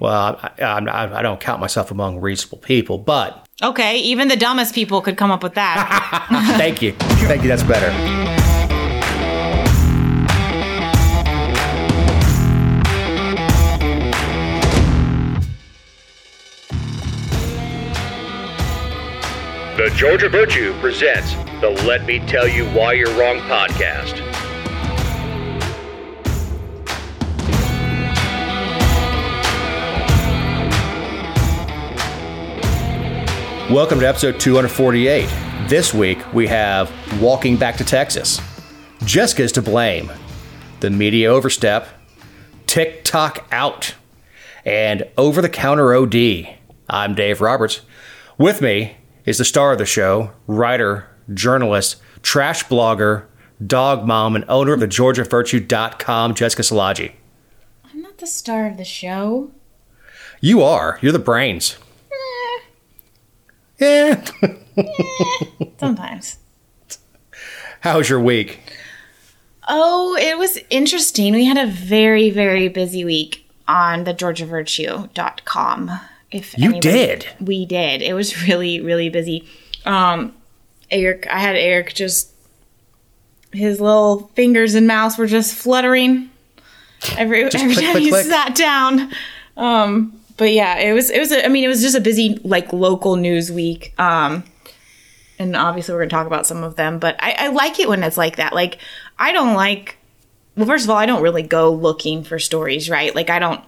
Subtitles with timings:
[0.00, 4.74] Well, I, I, I don't count myself among reasonable people, but Okay, even the dumbest
[4.74, 6.26] people could come up with that.
[6.56, 6.92] thank you.
[6.92, 7.48] Thank you.
[7.48, 7.90] That's better.
[19.76, 24.29] The Georgia Virtue presents the Let Me Tell You Why You're Wrong podcast.
[33.70, 35.28] Welcome to episode 248.
[35.68, 36.90] This week we have
[37.22, 38.40] Walking Back to Texas.
[39.04, 40.10] Jessica's to blame.
[40.80, 41.86] The media overstep.
[42.66, 43.94] TikTok out.
[44.64, 46.48] And over the counter OD.
[46.88, 47.82] I'm Dave Roberts.
[48.36, 53.26] With me is the star of the show, writer, journalist, trash blogger,
[53.64, 57.12] dog mom, and owner of the GeorgiaVirtue.com, Jessica Szilagyi.
[57.84, 59.52] I'm not the star of the show.
[60.40, 60.98] You are.
[61.00, 61.76] You're the brains.
[63.80, 64.22] Yeah.
[65.78, 66.38] Sometimes.
[67.80, 68.60] How was your week?
[69.68, 71.32] Oh, it was interesting.
[71.32, 75.90] We had a very, very busy week on the georgiavirtue.com.
[76.30, 77.26] If You anybody- did?
[77.40, 78.02] We did.
[78.02, 79.48] It was really, really busy.
[79.86, 80.34] Um
[80.90, 82.30] Eric I had Eric just
[83.52, 86.30] his little fingers and mouse were just fluttering
[87.16, 88.26] every every click, time click, he click.
[88.26, 89.10] sat down.
[89.56, 92.40] Um but yeah, it was it was a, I mean it was just a busy
[92.44, 93.92] like local news week.
[93.98, 94.42] Um
[95.38, 98.02] and obviously we're gonna talk about some of them, but I, I like it when
[98.02, 98.54] it's like that.
[98.54, 98.78] Like
[99.18, 99.98] I don't like
[100.56, 103.14] well, first of all, I don't really go looking for stories, right?
[103.14, 103.62] Like I don't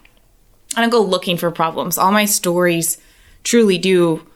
[0.74, 1.98] I don't go looking for problems.
[1.98, 2.96] All my stories
[3.44, 4.26] truly do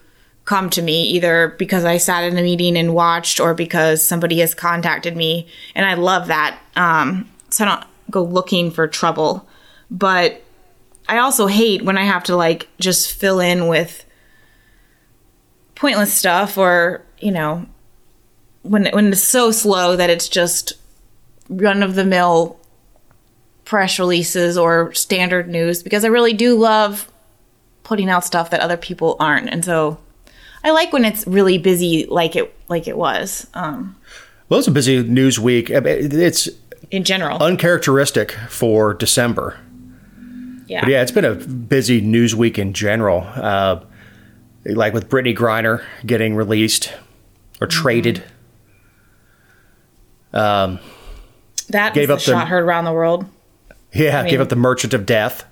[0.45, 4.41] come to me either because I sat in a meeting and watched or because somebody
[4.41, 5.47] has contacted me.
[5.73, 6.59] And I love that.
[6.75, 9.49] Um, so I don't go looking for trouble.
[9.89, 10.43] But
[11.07, 14.05] I also hate when I have to like just fill in with
[15.75, 17.65] pointless stuff or, you know,
[18.63, 20.73] when, when it's so slow that it's just
[21.49, 22.59] run of the mill
[23.63, 27.09] press releases or standard news because I really do love
[27.83, 29.49] putting out stuff that other people aren't.
[29.49, 29.97] And so
[30.63, 33.95] I like when it's really busy like it like it was um,
[34.49, 35.69] Well, it's a busy news week.
[35.69, 36.49] It's
[36.91, 37.41] in general.
[37.41, 39.59] uncharacteristic for December.
[40.67, 40.81] Yeah.
[40.81, 43.21] But yeah, it's been a busy news week in general.
[43.25, 43.81] Uh,
[44.65, 46.93] like with Brittney Griner getting released
[47.61, 47.81] or Mm-hmm.
[47.81, 48.23] traded.
[50.31, 53.25] that gave up the shot heard around the world.
[53.93, 55.45] Yeah, mean- gave up the Merchant of Death.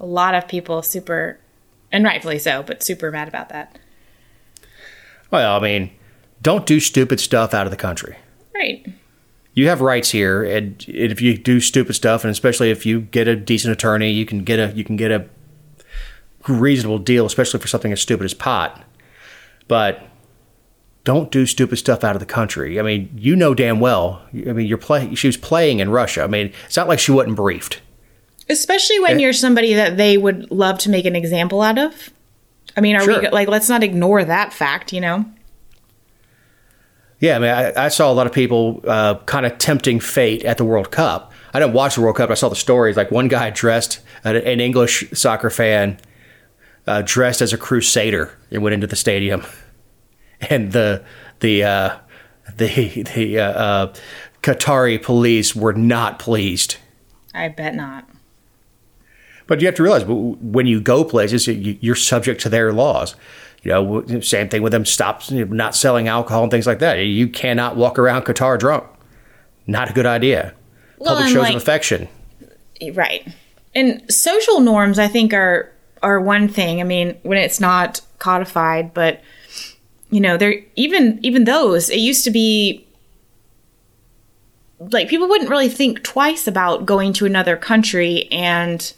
[0.00, 1.38] A lot of people super
[1.92, 3.78] and rightfully so, but super mad about that.
[5.30, 5.90] Well, I mean,
[6.42, 8.16] don't do stupid stuff out of the country.
[8.54, 8.86] Right.
[9.56, 13.26] You have rights here, and if you do stupid stuff, and especially if you get
[13.26, 15.26] a decent attorney, you can get a you can get a
[16.46, 18.84] reasonable deal, especially for something as stupid as pot.
[19.66, 20.02] But
[21.04, 22.78] don't do stupid stuff out of the country.
[22.78, 24.20] I mean, you know damn well.
[24.34, 25.14] I mean, you're play.
[25.14, 26.22] She was playing in Russia.
[26.22, 27.80] I mean, it's not like she wasn't briefed.
[28.50, 32.10] Especially when you're somebody that they would love to make an example out of.
[32.76, 33.22] I mean, are Sure.
[33.22, 35.24] we like let's not ignore that fact, you know?
[37.18, 40.44] Yeah, I mean, I, I saw a lot of people uh, kind of tempting fate
[40.44, 41.32] at the World Cup.
[41.54, 42.30] I didn't watch the World Cup.
[42.30, 42.96] I saw the stories.
[42.96, 45.98] Like one guy dressed, an, an English soccer fan,
[46.86, 49.44] uh, dressed as a crusader and went into the stadium,
[50.50, 51.04] and the
[51.40, 51.96] the uh,
[52.56, 53.94] the the uh, uh,
[54.42, 56.76] Qatari police were not pleased.
[57.34, 58.08] I bet not.
[59.46, 63.14] But you have to realize when you go places, you're subject to their laws.
[63.66, 66.78] You know, same thing with them stop you know, not selling alcohol and things like
[66.78, 66.94] that.
[67.00, 68.84] You cannot walk around Qatar drunk.
[69.66, 70.54] Not a good idea.
[70.98, 72.08] Well, Public shows like- of affection.
[72.92, 73.26] Right.
[73.74, 76.80] And social norms I think are are one thing.
[76.80, 79.20] I mean, when it's not codified, but
[80.10, 82.86] you know, there even even those, it used to be
[84.78, 88.92] like people wouldn't really think twice about going to another country and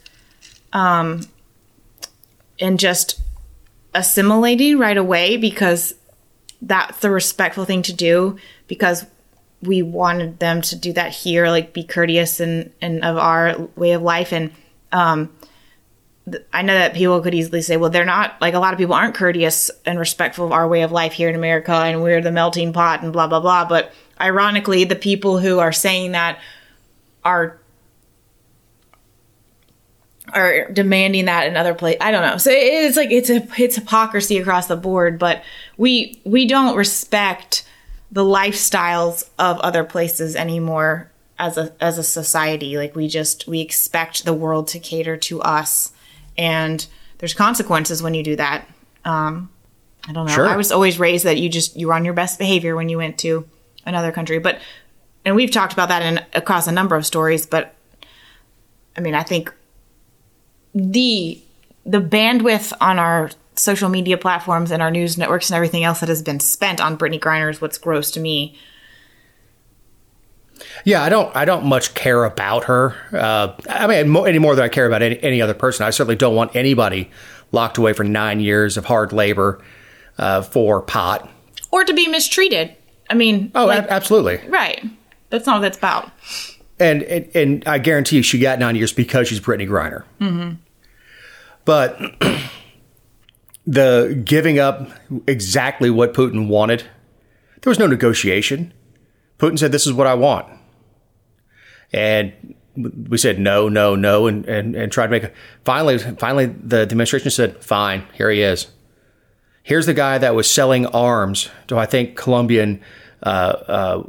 [0.74, 1.22] um
[2.60, 3.22] and just
[3.98, 5.94] assimilating right away because
[6.62, 8.36] that's the respectful thing to do
[8.68, 9.04] because
[9.60, 13.92] we wanted them to do that here, like be courteous and, and of our way
[13.92, 14.32] of life.
[14.32, 14.52] And
[14.92, 15.30] um,
[16.52, 18.94] I know that people could easily say, well, they're not like a lot of people
[18.94, 22.30] aren't courteous and respectful of our way of life here in America, and we're the
[22.30, 23.64] melting pot and blah blah blah.
[23.64, 26.38] But ironically, the people who are saying that
[27.24, 27.58] are
[30.32, 31.98] are demanding that in other places.
[32.00, 32.36] I don't know.
[32.36, 35.18] So it's like it's a it's hypocrisy across the board.
[35.18, 35.42] But
[35.76, 37.64] we we don't respect
[38.10, 42.76] the lifestyles of other places anymore as a as a society.
[42.76, 45.92] Like we just we expect the world to cater to us,
[46.36, 46.86] and
[47.18, 48.68] there's consequences when you do that.
[49.04, 49.50] Um,
[50.06, 50.32] I don't know.
[50.32, 50.46] Sure.
[50.46, 52.98] I was always raised that you just you were on your best behavior when you
[52.98, 53.48] went to
[53.84, 54.60] another country, but
[55.24, 57.46] and we've talked about that in across a number of stories.
[57.46, 57.74] But
[58.96, 59.52] I mean, I think
[60.78, 61.40] the
[61.84, 66.08] the bandwidth on our social media platforms and our news networks and everything else that
[66.08, 68.56] has been spent on Brittney Griner is what's gross to me.
[70.84, 71.34] Yeah, I don't.
[71.36, 72.94] I don't much care about her.
[73.12, 75.86] Uh, I mean, mo- any more than I care about any, any other person.
[75.86, 77.10] I certainly don't want anybody
[77.52, 79.62] locked away for nine years of hard labor
[80.18, 81.28] uh, for pot.
[81.70, 82.74] Or to be mistreated.
[83.10, 84.40] I mean, Oh, like- ab- absolutely.
[84.48, 84.84] right.
[85.30, 86.10] That's not what that's about.
[86.80, 90.04] And, and and I guarantee you, she got nine years because she's Brittney Griner.
[90.20, 90.54] Mm-hmm.
[91.68, 92.00] But
[93.66, 94.88] the giving up
[95.26, 96.84] exactly what Putin wanted,
[97.60, 98.72] there was no negotiation.
[99.38, 100.46] Putin said, "This is what I want,"
[101.92, 105.24] and we said no, no, no, and and, and tried to make.
[105.24, 105.32] A,
[105.66, 108.68] finally, finally, the administration said, "Fine, here he is."
[109.62, 112.80] Here's the guy that was selling arms to I think Colombian
[113.22, 114.02] uh, uh,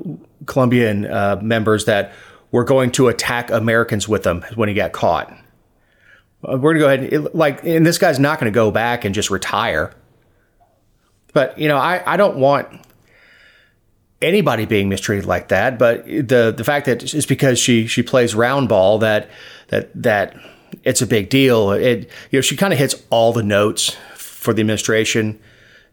[0.45, 2.13] Colombian uh, members that
[2.53, 5.38] were going to attack Americans with them when he got caught.
[6.47, 9.06] Uh, We're gonna go ahead and like, and this guy's not going to go back
[9.06, 9.94] and just retire.
[11.33, 12.68] But you know, I, I don't want
[14.21, 15.77] anybody being mistreated like that.
[15.77, 19.30] But the the fact that it's because she she plays round ball that
[19.68, 20.36] that that
[20.83, 21.71] it's a big deal.
[21.71, 25.39] It you know she kind of hits all the notes for the administration.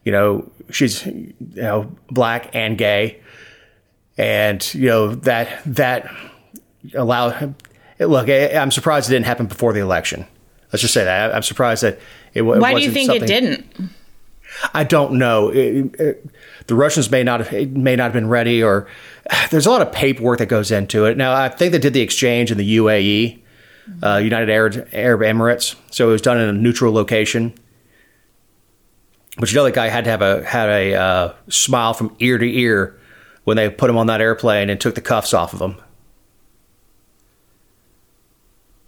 [0.04, 3.20] You know, she's you know black and gay,
[4.16, 6.10] and you know that that
[6.94, 7.54] allow.
[7.98, 10.26] Look, I'm surprised it didn't happen before the election.
[10.72, 11.98] Let's just say that I'm surprised that
[12.34, 12.42] it.
[12.42, 13.90] wa- Why do you think it didn't?
[14.74, 15.48] I don't know.
[15.50, 16.26] It- it-
[16.66, 18.86] the Russians may not have may not have been ready, or
[19.50, 21.16] there's a lot of paperwork that goes into it.
[21.16, 23.38] Now, I think they did the exchange in the UAE,
[24.02, 27.52] uh, United Arab, Arab Emirates, so it was done in a neutral location.
[29.38, 32.38] But you know, that guy had to have a had a uh, smile from ear
[32.38, 32.98] to ear
[33.44, 35.76] when they put him on that airplane and took the cuffs off of him.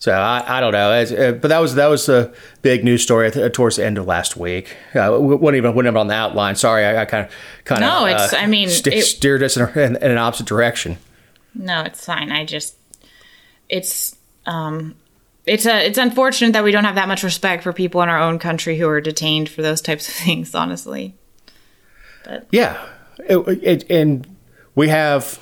[0.00, 3.26] So I, I don't know, uh, but that was that was a big news story
[3.26, 4.76] at the- towards the end of last week.
[4.94, 6.54] Uh, we wasn't even even on the outline.
[6.54, 7.32] Sorry, I kind of
[7.64, 10.98] kind of No, it's- I mean, it- steered us in, in, in an opposite direction.
[11.54, 12.30] No, it's fine.
[12.30, 12.76] I just
[13.68, 14.14] it's
[14.46, 14.94] um
[15.46, 18.20] it's a it's unfortunate that we don't have that much respect for people in our
[18.20, 21.16] own country who are detained for those types of things, honestly.
[22.50, 22.86] Yeah,
[23.20, 24.26] it, it, and
[24.74, 25.40] we have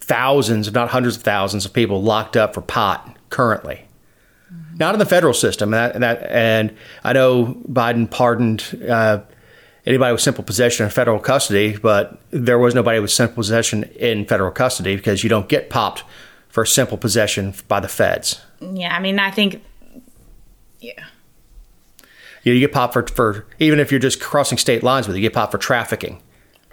[0.00, 3.84] thousands, if not hundreds of thousands, of people locked up for pot currently.
[4.78, 9.20] Not in the federal system, and that, and, that, and I know Biden pardoned uh,
[9.84, 14.24] anybody with simple possession in federal custody, but there was nobody with simple possession in
[14.26, 16.04] federal custody because you don't get popped
[16.48, 18.40] for simple possession by the feds.
[18.60, 19.62] Yeah, I mean, I think
[20.80, 21.04] yeah.
[22.44, 25.20] You, you get popped for, for even if you're just crossing state lines with it,
[25.20, 26.22] you get popped for trafficking.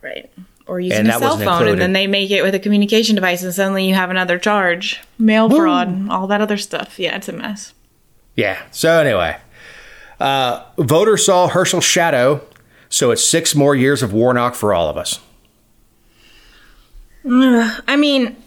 [0.04, 0.32] Right.
[0.72, 1.72] Or using a cell phone, included.
[1.74, 5.02] and then they make it with a communication device, and suddenly you have another charge,
[5.20, 6.98] mail fraud, all that other stuff.
[6.98, 7.74] Yeah, it's a mess.
[8.38, 8.58] Yeah.
[8.72, 9.36] So anyway,
[10.22, 12.40] uh, voters saw Herschel's shadow,
[12.88, 15.20] so it's six more years of Warnock for all of us.
[17.26, 18.38] I mean,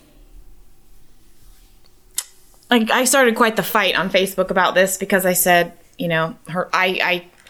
[2.71, 6.37] like I started quite the fight on Facebook about this because I said, you know,
[6.49, 6.99] her I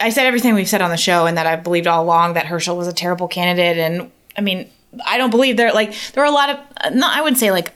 [0.00, 2.34] I I said everything we've said on the show and that I believed all along
[2.34, 4.70] that Herschel was a terrible candidate and I mean,
[5.04, 7.72] I don't believe there like there were a lot of not I wouldn't say like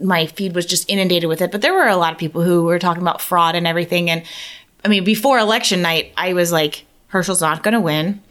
[0.00, 2.64] my feed was just inundated with it, but there were a lot of people who
[2.64, 4.24] were talking about fraud and everything and
[4.84, 8.22] I mean, before election night, I was like Herschel's not going to win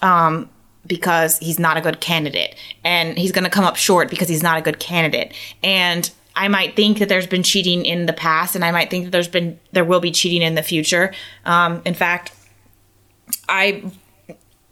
[0.00, 0.48] um,
[0.86, 4.42] because he's not a good candidate, and he's going to come up short because he's
[4.42, 5.32] not a good candidate.
[5.62, 9.04] And I might think that there's been cheating in the past, and I might think
[9.04, 11.12] that there's been there will be cheating in the future.
[11.44, 12.32] Um, in fact,
[13.48, 13.84] I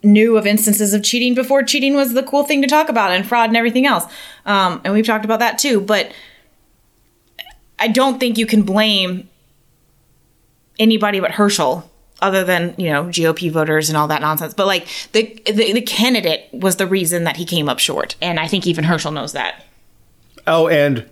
[0.03, 3.25] knew of instances of cheating before cheating was the cool thing to talk about, and
[3.25, 4.05] fraud and everything else.
[4.45, 6.11] Um, and we've talked about that too, but.
[7.83, 9.27] I don't think you can blame
[10.77, 11.89] anybody but Herschel
[12.21, 14.53] other than you know GOP voters and all that nonsense.
[14.53, 18.39] But like the, the the candidate was the reason that he came up short, and
[18.39, 19.65] I think even Herschel knows that.
[20.47, 21.09] Oh, and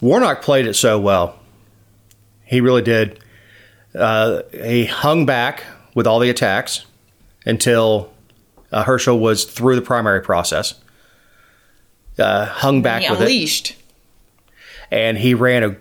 [0.00, 1.38] Warnock played it so well.
[2.44, 3.20] He really did.
[3.94, 6.84] Uh, he hung back with all the attacks
[7.46, 8.12] until
[8.72, 10.74] uh, Herschel was through the primary process.
[12.18, 13.24] Uh, hung back He with it.
[13.24, 13.76] unleashed.
[14.90, 15.76] and he ran a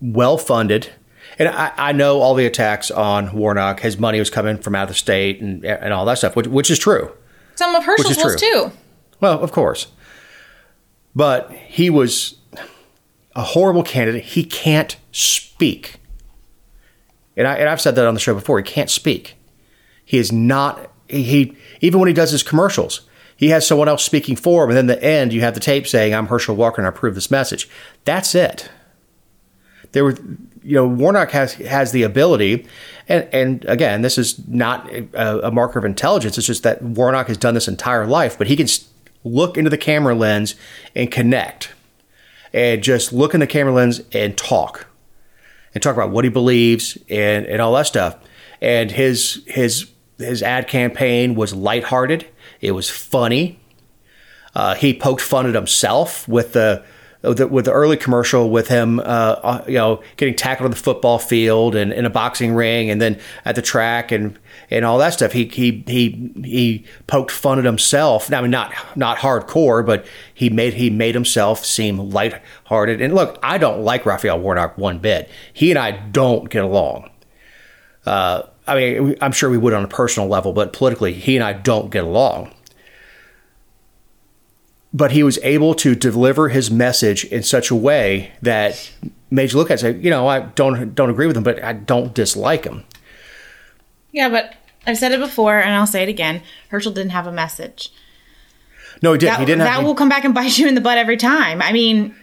[0.00, 0.90] well funded.
[1.38, 3.80] And I, I know all the attacks on Warnock.
[3.80, 6.46] His money was coming from out of the state and and all that stuff, which,
[6.46, 7.12] which is true.
[7.56, 8.70] Some of Herschel's was too.
[9.20, 9.86] Well, of course,
[11.14, 12.36] but he was
[13.34, 14.24] a horrible candidate.
[14.24, 15.96] He can't speak.
[17.36, 18.58] and, I, and I've said that on the show before.
[18.58, 19.35] He can't speak.
[20.06, 20.90] He is not.
[21.08, 23.02] He, even when he does his commercials,
[23.36, 25.86] he has someone else speaking for him, and then the end you have the tape
[25.86, 27.68] saying, "I'm Herschel Walker and I approve this message."
[28.04, 28.70] That's it.
[29.92, 30.16] There were,
[30.62, 32.66] you know, Warnock has has the ability,
[33.08, 36.38] and and again, this is not a, a marker of intelligence.
[36.38, 38.68] It's just that Warnock has done this entire life, but he can
[39.24, 40.54] look into the camera lens
[40.94, 41.72] and connect,
[42.52, 44.86] and just look in the camera lens and talk,
[45.74, 48.16] and talk about what he believes and and all that stuff.
[48.60, 52.26] And his his his ad campaign was lighthearted.
[52.60, 53.60] It was funny.
[54.54, 56.82] Uh, he poked fun at himself with the
[57.22, 61.18] with the early commercial with him, uh, uh, you know, getting tackled on the football
[61.18, 64.38] field and in a boxing ring, and then at the track and
[64.70, 65.32] and all that stuff.
[65.32, 68.32] He he he he poked fun at himself.
[68.32, 73.00] I mean, not not hardcore, but he made he made himself seem lighthearted.
[73.00, 75.28] And look, I don't like Raphael Warnock one bit.
[75.52, 77.10] He and I don't get along.
[78.04, 81.44] Uh, I mean, I'm sure we would on a personal level, but politically, he and
[81.44, 82.52] I don't get along.
[84.92, 88.90] But he was able to deliver his message in such a way that
[89.30, 91.42] made you look at it and say, you know, I don't don't agree with him,
[91.42, 92.84] but I don't dislike him.
[94.12, 94.54] Yeah, but
[94.86, 96.42] I've said it before, and I'll say it again.
[96.70, 97.92] Herschel didn't have a message.
[99.02, 99.32] No, he didn't.
[99.32, 99.58] That, he didn't.
[99.58, 101.60] That have, will come back and bite you in the butt every time.
[101.60, 102.14] I mean,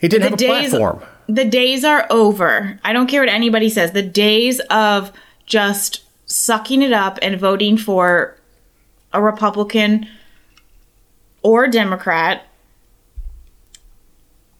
[0.00, 1.02] he didn't have a days, platform.
[1.28, 2.78] The days are over.
[2.84, 3.92] I don't care what anybody says.
[3.92, 5.12] The days of
[5.46, 8.36] just sucking it up and voting for
[9.12, 10.08] a Republican
[11.42, 12.46] or a Democrat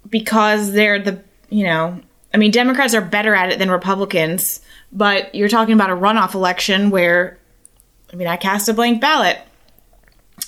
[0.08, 2.00] because they're the, you know,
[2.32, 4.60] I mean, Democrats are better at it than Republicans,
[4.92, 7.38] but you're talking about a runoff election where,
[8.12, 9.38] I mean, I cast a blank ballot.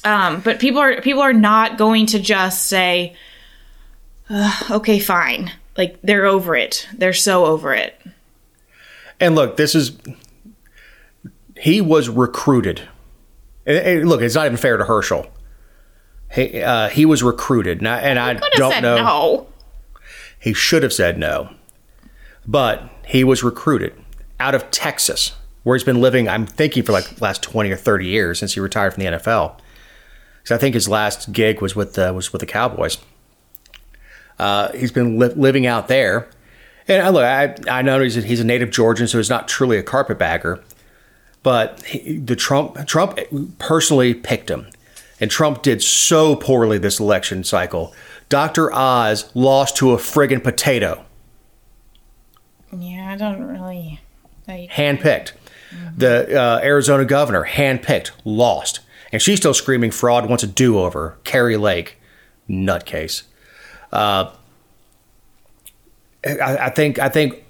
[0.04, 3.16] Um, but people are people are not going to just say,
[4.70, 6.88] "Okay, fine." Like they're over it.
[6.92, 8.00] They're so over it.
[9.20, 9.96] And look, this is
[11.58, 12.82] he was recruited.
[13.66, 15.26] Look, it's not even fair to Herschel.
[16.32, 18.96] He uh, he was recruited, and I, and I don't know.
[18.96, 19.46] No.
[20.38, 21.50] He should have said no,
[22.46, 23.94] but he was recruited
[24.38, 25.32] out of Texas,
[25.62, 26.28] where he's been living.
[26.28, 29.10] I'm thinking for like the last twenty or thirty years since he retired from the
[29.10, 29.58] NFL.
[30.42, 32.98] Because I think his last gig was with the, was with the Cowboys.
[34.38, 36.28] Uh, he's been li- living out there,
[36.86, 39.78] and look, I I know he's a, he's a native Georgian, so he's not truly
[39.78, 40.62] a carpetbagger
[41.46, 43.20] but he, the Trump Trump
[43.60, 44.66] personally picked him,
[45.20, 47.94] and Trump did so poorly this election cycle.
[48.28, 48.74] Dr.
[48.74, 51.04] Oz lost to a friggin' potato.
[52.76, 54.00] Yeah, I don't really.
[54.48, 54.68] I...
[54.72, 55.34] Handpicked.
[55.70, 55.98] Mm-hmm.
[55.98, 58.80] The uh, Arizona governor, handpicked, lost,
[59.12, 60.28] and she's still screaming fraud.
[60.28, 61.16] Wants a do over.
[61.22, 61.96] Kari Lake,
[62.50, 63.22] nutcase.
[63.92, 64.32] Uh,
[66.26, 67.44] I, I think I think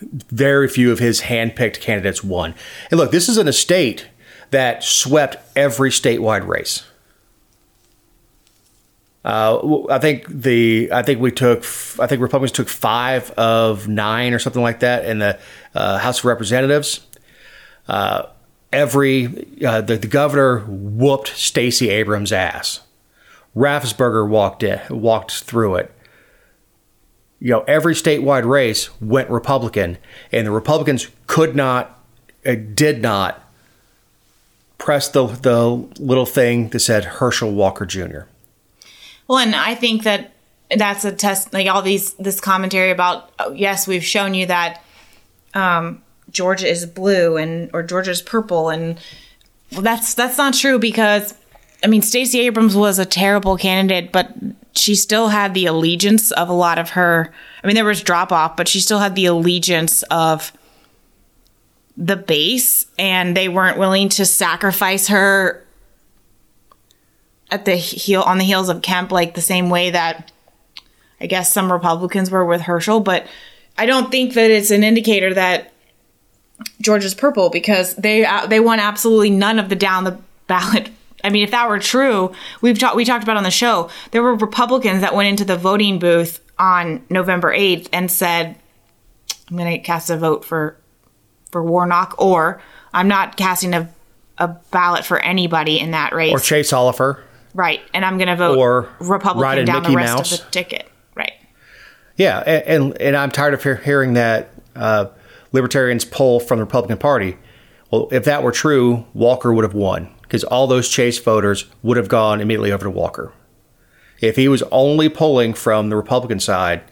[0.00, 2.54] very few of his handpicked candidates won.
[2.90, 4.08] And look, this is an estate
[4.50, 6.84] that swept every statewide race.
[9.24, 11.64] Uh, I think the I think we took
[11.98, 15.38] I think Republicans took five of nine or something like that in the
[15.74, 17.06] uh, House of Representatives.
[17.88, 18.26] Uh,
[18.70, 22.80] every uh, the, the governor whooped Stacey Abrams' ass.
[23.56, 25.94] Raffensperger walked in, walked through it
[27.40, 29.98] you know, every statewide race went Republican,
[30.32, 32.00] and the Republicans could not,
[32.46, 33.40] uh, did not
[34.78, 38.22] press the the little thing that said Herschel Walker Jr.
[39.26, 40.32] Well, and I think that
[40.76, 41.52] that's a test.
[41.52, 44.82] Like all these this commentary about oh, yes, we've shown you that
[45.54, 48.98] um, Georgia is blue and or Georgia is purple, and
[49.72, 51.34] well, that's that's not true because
[51.82, 54.32] I mean Stacey Abrams was a terrible candidate, but
[54.76, 57.32] she still had the allegiance of a lot of her.
[57.62, 60.52] I mean, there was drop off, but she still had the allegiance of
[61.96, 65.64] the base, and they weren't willing to sacrifice her
[67.50, 70.32] at the heel on the heels of Kemp, like the same way that
[71.20, 73.00] I guess some Republicans were with Herschel.
[73.00, 73.26] But
[73.78, 75.72] I don't think that it's an indicator that
[76.80, 80.90] Georgia's purple because they they won absolutely none of the down the ballot
[81.24, 83.90] I mean, if that were true, we've talked we talked about on the show.
[84.10, 88.56] There were Republicans that went into the voting booth on November eighth and said,
[89.50, 90.76] "I'm going to cast a vote for
[91.50, 92.62] for Warnock," or
[92.92, 93.88] "I'm not casting a
[94.38, 97.24] a ballot for anybody in that race," or Chase Oliver.
[97.54, 100.32] Right, and I'm going to vote or Republican down Mickey the rest Mouse.
[100.38, 100.90] of the ticket.
[101.14, 101.32] Right.
[102.16, 105.06] Yeah, and and, and I'm tired of hearing that uh,
[105.52, 107.38] libertarians pull from the Republican Party.
[107.90, 111.96] Well, if that were true, Walker would have won because all those Chase voters would
[111.96, 113.32] have gone immediately over to Walker.
[114.20, 116.82] If he was only polling from the Republican side,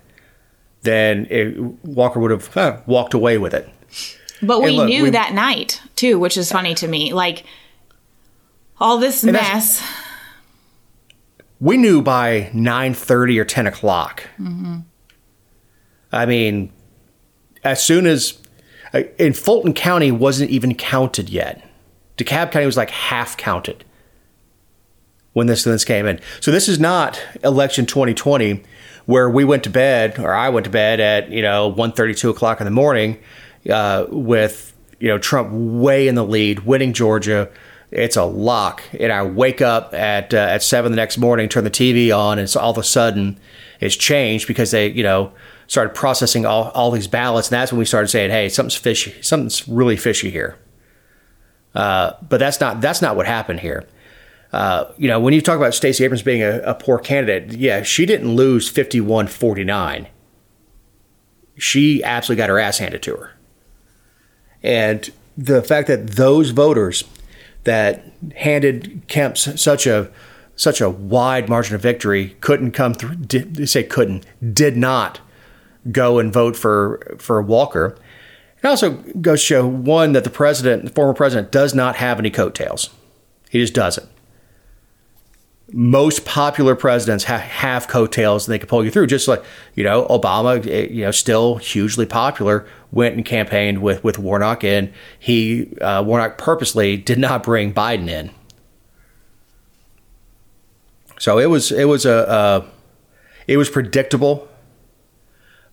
[0.82, 3.68] then it, Walker would have huh, walked away with it.
[4.42, 7.12] But we look, knew we- that night too, which is funny to me.
[7.12, 7.42] Like
[8.78, 9.82] all this mess.
[11.58, 14.24] we knew by 9.30 or 10 o'clock
[16.12, 16.72] i mean
[17.64, 18.38] as soon as
[18.92, 21.64] uh, in fulton county wasn't even counted yet
[22.24, 23.84] dekalb county was like half counted
[25.32, 26.20] when this this came in.
[26.40, 28.62] So this is not election 2020
[29.06, 32.30] where we went to bed or i went to bed at you know 1.30 2
[32.30, 33.18] o'clock in the morning
[33.70, 37.50] uh, with you know trump way in the lead winning georgia.
[37.90, 38.82] It's a lock.
[38.98, 42.38] And i wake up at uh, at 7 the next morning turn the tv on
[42.38, 43.38] and so all of a sudden
[43.80, 45.32] it's changed because they you know
[45.66, 47.48] started processing all, all these ballots.
[47.48, 50.56] And that's when we started saying hey something's fishy something's really fishy here
[51.74, 53.86] uh, but that's not that's not what happened here
[54.52, 57.82] uh, you know, when you talk about Stacey Abrams being a, a poor candidate, yeah,
[57.82, 60.08] she didn't lose 51 49.
[61.56, 63.32] She absolutely got her ass handed to her.
[64.62, 67.04] And the fact that those voters
[67.64, 68.04] that
[68.36, 70.10] handed Kemp such a
[70.54, 75.20] such a wide margin of victory couldn't come through did, say couldn't did not
[75.90, 77.96] go and vote for for Walker.
[78.62, 82.18] It also goes to show one that the president, the former president, does not have
[82.18, 82.90] any coattails.
[83.50, 84.08] He just doesn't
[85.72, 89.06] most popular presidents ha- have coattails and they can pull you through.
[89.06, 89.42] Just like
[89.74, 94.62] you know, Obama, eh, you know, still hugely popular, went and campaigned with with Warnock,
[94.62, 98.30] and he uh, Warnock purposely did not bring Biden in.
[101.18, 102.66] So it was it was a
[103.46, 104.48] it was predictable,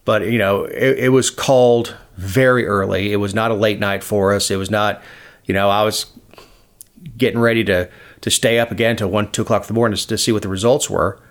[0.06, 3.14] but you know it, it was called very early.
[3.14, 4.52] It was not a late night for us.
[4.52, 5.02] It was not,
[5.46, 6.06] you know, I was
[7.18, 7.90] getting ready to
[8.22, 10.50] to stay up again till one two o'clock in the morning to, see what the
[10.50, 11.22] results were.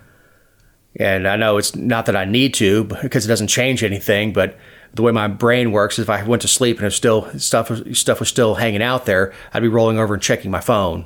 [0.95, 4.57] And I know it's not that I need to because it doesn't change anything, but
[4.95, 7.71] the way my brain works is if I went to sleep and was still stuff
[7.93, 11.05] stuff was still hanging out there, I'd be rolling over and checking my phone.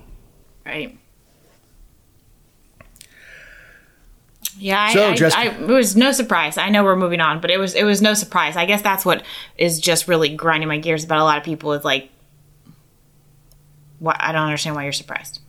[0.66, 0.98] Right.
[4.64, 6.58] Yeah, So, I, I, it was no surprise.
[6.58, 8.56] I know we're moving on, but it was it was no surprise.
[8.56, 9.22] I guess that's what
[9.58, 12.10] is just really grinding my gears about a lot of people is like,
[14.00, 15.42] what I don't understand why you're surprised.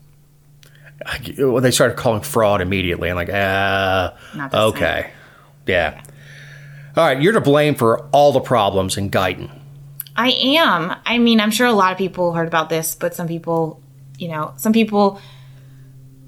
[1.39, 5.13] When they started calling fraud immediately, I'm like, ah, the okay,
[5.69, 6.03] yeah.
[6.97, 9.49] All right, you're to blame for all the problems in Guyton.
[10.17, 10.97] I am.
[11.07, 13.81] I mean, I'm sure a lot of people heard about this, but some people,
[14.19, 15.21] you know, some people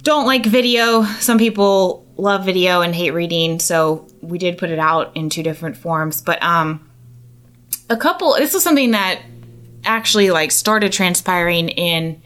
[0.03, 1.03] don't like video.
[1.19, 3.61] Some people love video and hate reading.
[3.61, 6.23] So we did put it out in two different forms.
[6.23, 6.89] But um,
[7.89, 8.35] a couple.
[8.35, 9.21] This was something that
[9.85, 12.21] actually like started transpiring in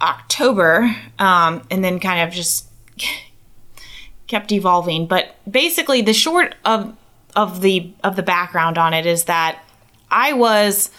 [0.00, 2.68] October, um, and then kind of just
[4.26, 5.06] kept evolving.
[5.06, 6.96] But basically, the short of
[7.36, 9.62] of the of the background on it is that
[10.10, 10.90] I was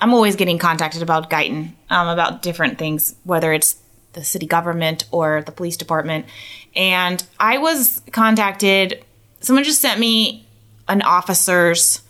[0.00, 3.76] I'm always getting contacted about Guyton, um, about different things, whether it's
[4.16, 6.26] the city government or the police department.
[6.74, 9.04] And I was contacted.
[9.40, 10.44] Someone just sent me
[10.88, 12.00] an officer's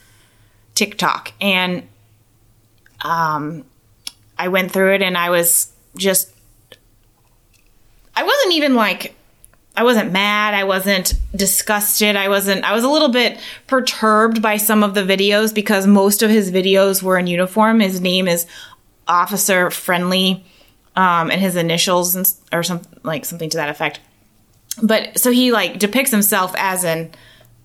[0.75, 1.83] TikTok, and
[3.03, 3.64] um,
[4.38, 6.33] I went through it, and I was just
[8.14, 9.14] I wasn't even like
[9.77, 14.59] I wasn't mad, I wasn't disgusted, I wasn't I was a little bit perturbed by
[14.59, 17.81] some of the videos because most of his videos were in uniform.
[17.81, 18.47] His name is
[19.09, 20.45] Officer Friendly
[20.97, 24.01] um and his initials and or some like something to that effect.
[24.83, 27.13] But so he like depicts himself as an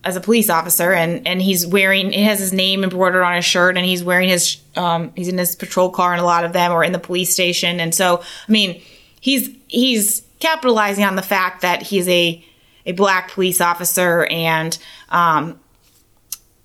[0.03, 3.45] as a police officer and and he's wearing it has his name embroidered on his
[3.45, 6.53] shirt and he's wearing his um he's in his patrol car and a lot of
[6.53, 8.81] them are in the police station and so I mean
[9.19, 12.43] he's he's capitalizing on the fact that he's a
[12.85, 14.77] a black police officer and
[15.09, 15.59] um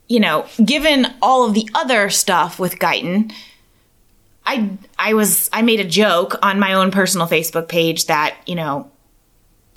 [0.08, 3.32] you know given all of the other stuff with Guyton
[4.46, 8.54] I I was I made a joke on my own personal Facebook page that you
[8.54, 8.90] know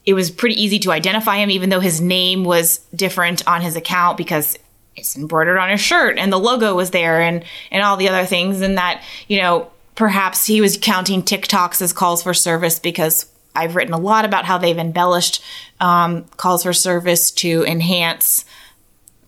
[0.06, 3.76] it was pretty easy to identify him, even though his name was different on his
[3.76, 4.58] account because
[4.96, 8.26] it's embroidered on his shirt and the logo was there and and all the other
[8.26, 13.26] things, and that you know perhaps he was counting TikToks as calls for service because
[13.56, 15.44] I've written a lot about how they've embellished
[15.80, 18.46] um, calls for service to enhance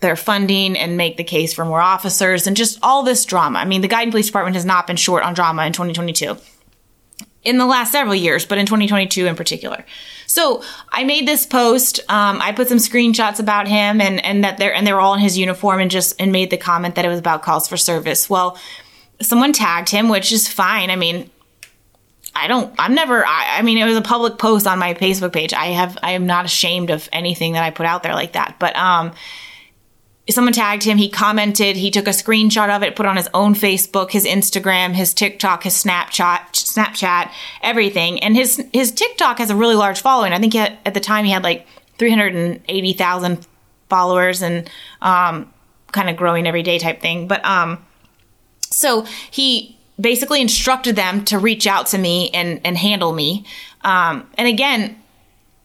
[0.01, 3.59] their funding and make the case for more officers and just all this drama.
[3.59, 6.37] I mean, the Guyton Police Department has not been short on drama in 2022
[7.43, 9.85] in the last several years, but in 2022 in particular.
[10.27, 11.99] So I made this post.
[12.09, 15.13] Um, I put some screenshots about him and and that they're and they were all
[15.13, 17.77] in his uniform and just and made the comment that it was about calls for
[17.77, 18.29] service.
[18.29, 18.57] Well,
[19.21, 20.89] someone tagged him, which is fine.
[20.89, 21.29] I mean,
[22.33, 22.73] I don't.
[22.79, 23.25] I'm never.
[23.25, 25.53] I, I mean, it was a public post on my Facebook page.
[25.53, 25.97] I have.
[26.01, 28.55] I am not ashamed of anything that I put out there like that.
[28.57, 29.11] But um,
[30.31, 30.97] someone tagged him.
[30.97, 31.75] He commented.
[31.75, 35.63] He took a screenshot of it, put on his own Facebook, his Instagram, his TikTok,
[35.63, 38.21] his Snapchat, Snapchat, everything.
[38.23, 40.33] And his his TikTok has a really large following.
[40.33, 41.67] I think had, at the time he had like
[41.97, 43.47] three hundred and eighty thousand
[43.89, 44.69] followers, and
[45.01, 45.51] um,
[45.91, 47.27] kind of growing every day type thing.
[47.27, 47.85] But um,
[48.69, 53.45] so he basically instructed them to reach out to me and and handle me.
[53.83, 54.97] Um, and again,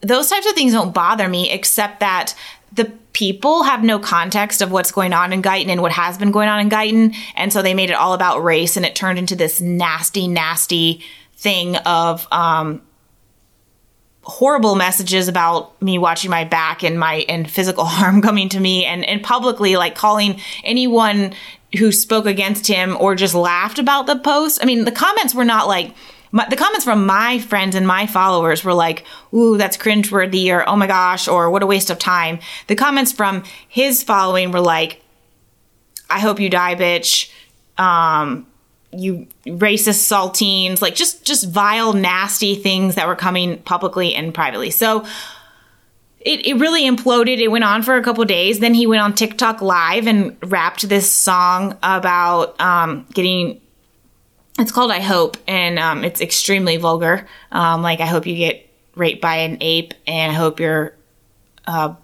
[0.00, 2.34] those types of things don't bother me, except that
[2.76, 6.30] the people have no context of what's going on in Guyton and what has been
[6.30, 7.14] going on in Guyton.
[7.34, 11.02] And so they made it all about race and it turned into this nasty, nasty
[11.34, 12.82] thing of um,
[14.22, 18.84] horrible messages about me watching my back and my and physical harm coming to me
[18.84, 21.32] and, and publicly like calling anyone
[21.78, 24.62] who spoke against him or just laughed about the post.
[24.62, 25.94] I mean, the comments were not like
[26.32, 30.68] my, the comments from my friends and my followers were like, ooh, that's cringeworthy, or
[30.68, 32.38] oh my gosh, or what a waste of time.
[32.66, 35.02] The comments from his following were like,
[36.08, 37.30] I hope you die, bitch.
[37.78, 38.46] Um,
[38.92, 44.70] you racist saltines, like just just vile, nasty things that were coming publicly and privately.
[44.70, 45.04] So
[46.20, 47.38] it, it really imploded.
[47.38, 48.58] It went on for a couple days.
[48.58, 53.60] Then he went on TikTok live and rapped this song about um, getting
[54.58, 57.26] it's called I Hope, and um, it's extremely vulgar.
[57.52, 60.94] Um, like, I hope you get raped by an ape, and I hope your
[61.66, 61.94] uh,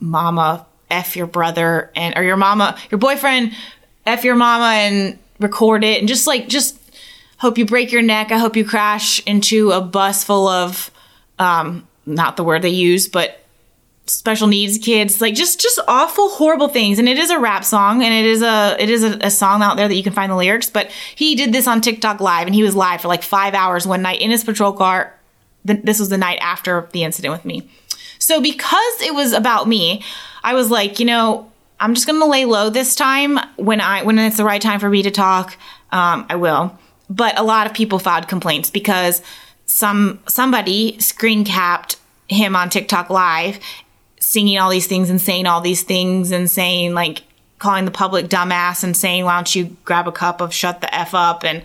[0.00, 3.52] mama F your brother, and or your mama, your boyfriend
[4.04, 6.78] F your mama, and record it, and just like, just
[7.38, 8.30] hope you break your neck.
[8.32, 10.90] I hope you crash into a bus full of,
[11.38, 13.41] um, not the word they use, but
[14.06, 16.98] special needs kids like just just awful horrible things.
[16.98, 19.62] And it is a rap song and it is a it is a, a, song
[19.62, 22.46] out there that you can find the lyrics but he did this on tiktok live
[22.46, 25.14] and he was live for like five hours one night in his patrol car.
[25.64, 27.68] This was the night after the incident with me.
[28.18, 30.02] So because it was about me
[30.44, 33.38] i was like you know i'm just gonna lay low this time.
[33.56, 35.56] When i when it's the right time for me to talk
[35.92, 36.76] um, i will.
[37.08, 39.22] But a lot of people filed complaints because
[39.66, 41.96] some somebody screen capped
[42.28, 43.58] him on TikTok live
[44.22, 47.22] singing all these things and saying all these things and saying like
[47.58, 50.94] calling the public dumbass and saying why don't you grab a cup of shut the
[50.94, 51.44] f up?
[51.44, 51.62] And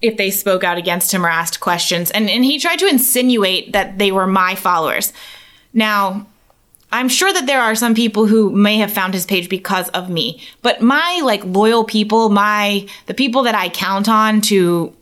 [0.00, 2.10] if they spoke out against him or asked questions.
[2.10, 5.12] And and he tried to insinuate that they were my followers.
[5.74, 6.26] Now
[6.90, 10.08] I'm sure that there are some people who may have found his page because of
[10.08, 14.94] me, but my like loyal people, my the people that I count on to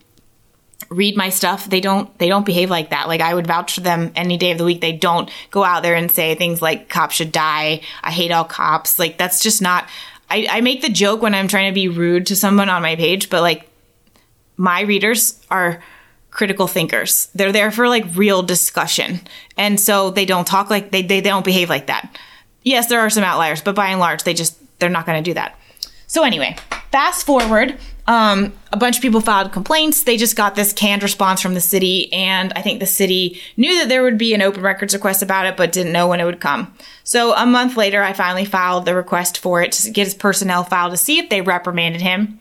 [0.88, 3.08] read my stuff, they don't they don't behave like that.
[3.08, 4.80] Like I would vouch for them any day of the week.
[4.80, 7.82] They don't go out there and say things like cops should die.
[8.02, 8.98] I hate all cops.
[8.98, 9.88] Like that's just not
[10.30, 12.96] I, I make the joke when I'm trying to be rude to someone on my
[12.96, 13.68] page, but like
[14.56, 15.82] my readers are
[16.30, 17.28] critical thinkers.
[17.34, 19.20] They're there for like real discussion.
[19.56, 22.16] And so they don't talk like they, they, they don't behave like that.
[22.62, 25.28] Yes, there are some outliers, but by and large, they just, they're not going to
[25.28, 25.58] do that.
[26.06, 26.56] So anyway,
[26.92, 27.78] fast forward,
[28.10, 30.02] um, a bunch of people filed complaints.
[30.02, 33.78] They just got this canned response from the city, and I think the city knew
[33.78, 36.24] that there would be an open records request about it, but didn't know when it
[36.24, 36.74] would come.
[37.04, 40.64] So a month later, I finally filed the request for it to get his personnel
[40.64, 42.40] file to see if they reprimanded him.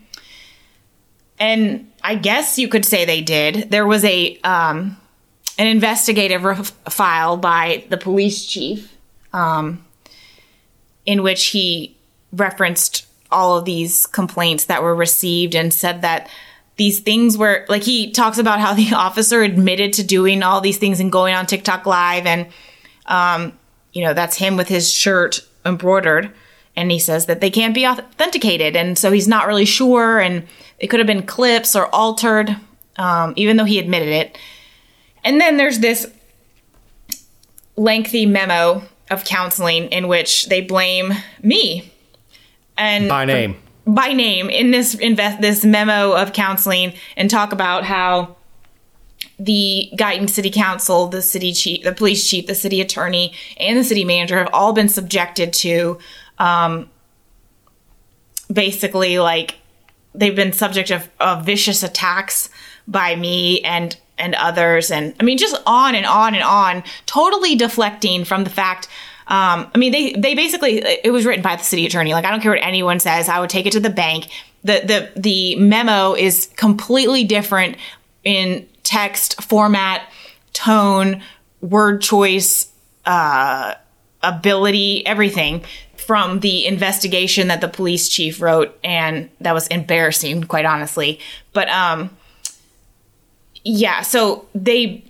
[1.37, 3.69] And I guess you could say they did.
[3.69, 4.97] There was a um,
[5.59, 8.97] an investigative file by the police chief,
[9.33, 9.85] um,
[11.05, 11.95] in which he
[12.33, 16.29] referenced all of these complaints that were received and said that
[16.77, 20.77] these things were like he talks about how the officer admitted to doing all these
[20.77, 22.47] things and going on TikTok live and
[23.05, 23.57] um,
[23.93, 26.31] you know that's him with his shirt embroidered.
[26.75, 28.77] And he says that they can't be authenticated.
[28.77, 30.19] And so he's not really sure.
[30.19, 32.55] And it could have been clips or altered
[32.99, 34.37] um, even though he admitted it.
[35.23, 36.11] And then there's this
[37.75, 41.88] lengthy memo of counseling in which they blame me
[42.79, 43.57] and by name.
[43.85, 48.35] by name in this invest this memo of counseling and talk about how
[49.37, 53.83] the Guyton City Council, the city chief, the police chief, the city attorney, and the
[53.83, 55.97] city manager have all been subjected to
[56.39, 56.89] um,
[58.51, 59.55] basically like
[60.13, 62.49] they've been subject of, of vicious attacks
[62.87, 64.91] by me and and others.
[64.91, 68.87] And I mean just on and on and on, totally deflecting from the fact
[69.29, 72.13] um, I mean, they they basically it was written by the city attorney.
[72.13, 74.27] Like I don't care what anyone says, I would take it to the bank.
[74.63, 74.81] The
[75.13, 77.77] the the memo is completely different
[78.23, 80.01] in text, format,
[80.53, 81.21] tone,
[81.61, 82.71] word choice,
[83.05, 83.75] uh,
[84.23, 85.63] ability, everything
[85.95, 91.19] from the investigation that the police chief wrote, and that was embarrassing, quite honestly.
[91.53, 92.09] But um,
[93.63, 95.03] yeah, so they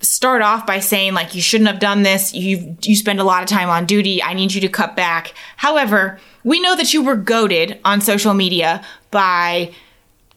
[0.00, 3.42] start off by saying like you shouldn't have done this you you spend a lot
[3.42, 7.02] of time on duty i need you to cut back however we know that you
[7.02, 9.70] were goaded on social media by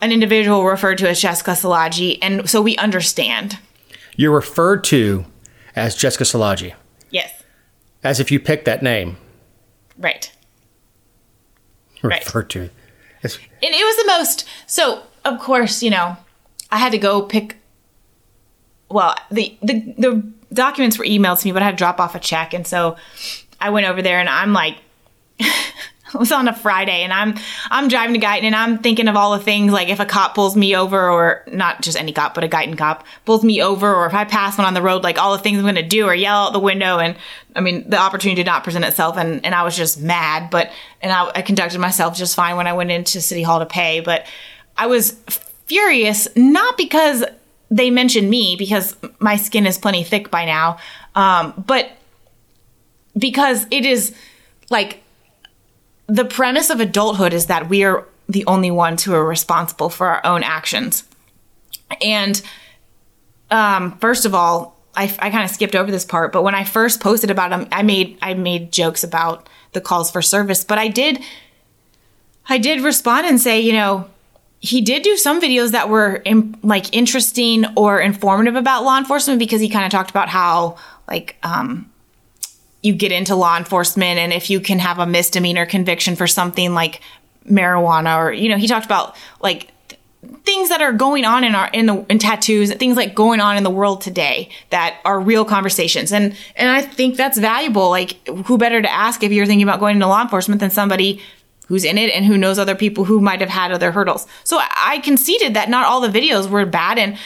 [0.01, 3.57] an individual referred to as jessica szilagyi and so we understand
[4.17, 5.25] You're referred to
[5.75, 6.73] as Jessica Szilagyi,
[7.09, 7.31] yes
[8.03, 9.15] as if you picked that name.
[9.97, 10.31] right
[12.03, 12.23] Right.
[12.25, 12.59] Referred to.
[13.23, 16.17] It's- and it was the most so of course you know
[16.69, 17.55] i had to go pick
[18.93, 22.15] well the the, the documents were emailed to me but i had to drop off
[22.15, 22.53] a check.
[22.53, 22.95] And so
[23.59, 24.77] i went over there and i'm like
[25.39, 27.35] it was on a friday and i'm
[27.71, 30.35] i'm driving to guyton and i'm thinking of all the things like if a cop
[30.35, 33.93] pulls me over or not just any cop but a guyton cop pulls me over
[33.93, 35.81] or if i pass one on the road like all the things i'm going to
[35.81, 36.99] do or yell out the window.
[36.99, 37.15] And
[37.55, 40.71] i mean the opportunity did not present itself and, and i was just mad but
[41.01, 43.99] and I, I conducted myself just fine when i went into city hall to pay.
[44.01, 44.27] But
[44.77, 45.11] i was
[45.65, 47.23] furious not because
[47.75, 50.77] they mentioned me because my skin is plenty thick by now
[51.15, 51.89] um, but
[53.17, 54.13] because it is
[54.69, 55.03] like
[56.07, 60.07] the premise of adulthood is that we are the only ones who are responsible for
[60.07, 61.03] our own actions.
[62.01, 62.41] And
[63.51, 66.63] um, first of all, I, I kind of skipped over this part, but when I
[66.63, 70.77] first posted about them, I made I made jokes about the calls for service, but
[70.77, 71.19] I did
[72.47, 74.09] I did respond and say, you know,
[74.63, 79.37] he did do some videos that were in, like interesting or informative about law enforcement
[79.37, 81.91] because he kind of talked about how like um,
[82.81, 86.73] you get into law enforcement and if you can have a misdemeanor conviction for something
[86.73, 87.01] like
[87.45, 89.99] marijuana or you know he talked about like th-
[90.45, 93.57] things that are going on in our in the in tattoos things like going on
[93.57, 96.13] in the world today that are real conversations.
[96.13, 97.89] And and I think that's valuable.
[97.89, 101.21] Like who better to ask if you're thinking about going into law enforcement than somebody
[101.67, 104.59] who's in it and who knows other people who might have had other hurdles so
[104.59, 107.17] I, conceded that not all the videos were bad and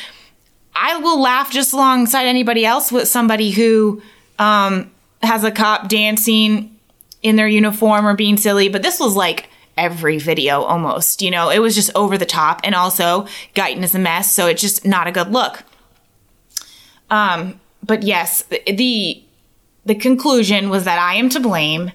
[0.80, 4.02] I will laugh just alongside anybody else with somebody who
[4.38, 4.91] um,
[5.23, 6.78] has a cop dancing
[7.23, 11.21] in their uniform or being silly, but this was like every video almost.
[11.21, 14.47] You know, it was just over the top, and also Guyton is a mess, so
[14.47, 15.63] it's just not a good look.
[17.10, 19.23] Um, but yes, the
[19.86, 21.91] the conclusion was that I am to blame,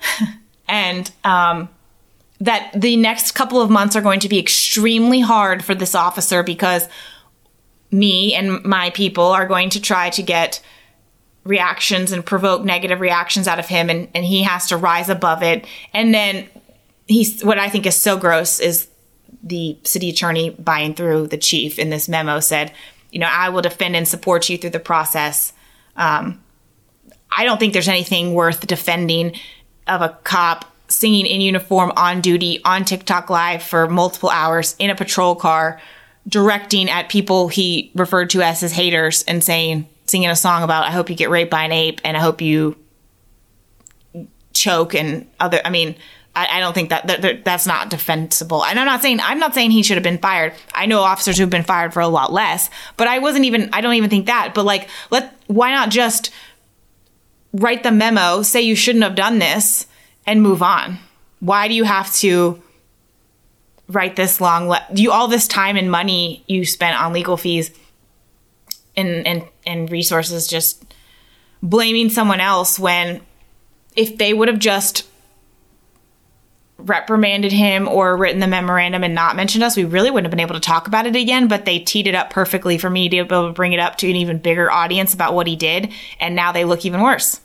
[0.68, 1.68] and um,
[2.40, 6.42] that the next couple of months are going to be extremely hard for this officer
[6.42, 6.88] because
[7.90, 10.62] me and my people are going to try to get
[11.44, 15.42] reactions and provoke negative reactions out of him and, and he has to rise above
[15.42, 15.66] it.
[15.94, 16.46] And then
[17.08, 18.88] he's what i think is so gross is
[19.42, 22.72] the city attorney buying through the chief in this memo said
[23.10, 25.52] you know i will defend and support you through the process.
[25.96, 26.40] Um,
[27.30, 29.34] i don't think there's anything worth defending
[29.88, 34.88] of a cop singing in uniform on duty on tiktok live for multiple hours in
[34.88, 35.80] a patrol car
[36.26, 40.84] directing at people he referred to as his haters and saying singing a song about
[40.84, 42.76] I hope you get raped by an ape and I hope you
[44.52, 45.94] choke and other I mean
[46.34, 48.64] I, I don't think that, that that- that's not defensible.
[48.64, 50.52] And I'm not saying I'm not saying he should have been fired.
[50.74, 53.80] I know officers who've been fired for a lot less but I wasn't even I
[53.80, 56.30] don't even think that but like let why not just
[57.52, 59.86] write the memo say you shouldn't have done this
[60.26, 60.98] and move on.
[61.40, 62.62] Why do you have to
[63.88, 67.70] write this long le- you all this time and money you spent on legal fees
[68.96, 70.84] and and and resources just
[71.62, 73.20] blaming someone else when
[73.96, 75.06] if they would have just
[76.78, 80.40] reprimanded him or written the memorandum and not mentioned us, we really wouldn't have been
[80.40, 81.48] able to talk about it again.
[81.48, 83.96] But they teed it up perfectly for me to be able to bring it up
[83.98, 87.40] to an even bigger audience about what he did, and now they look even worse.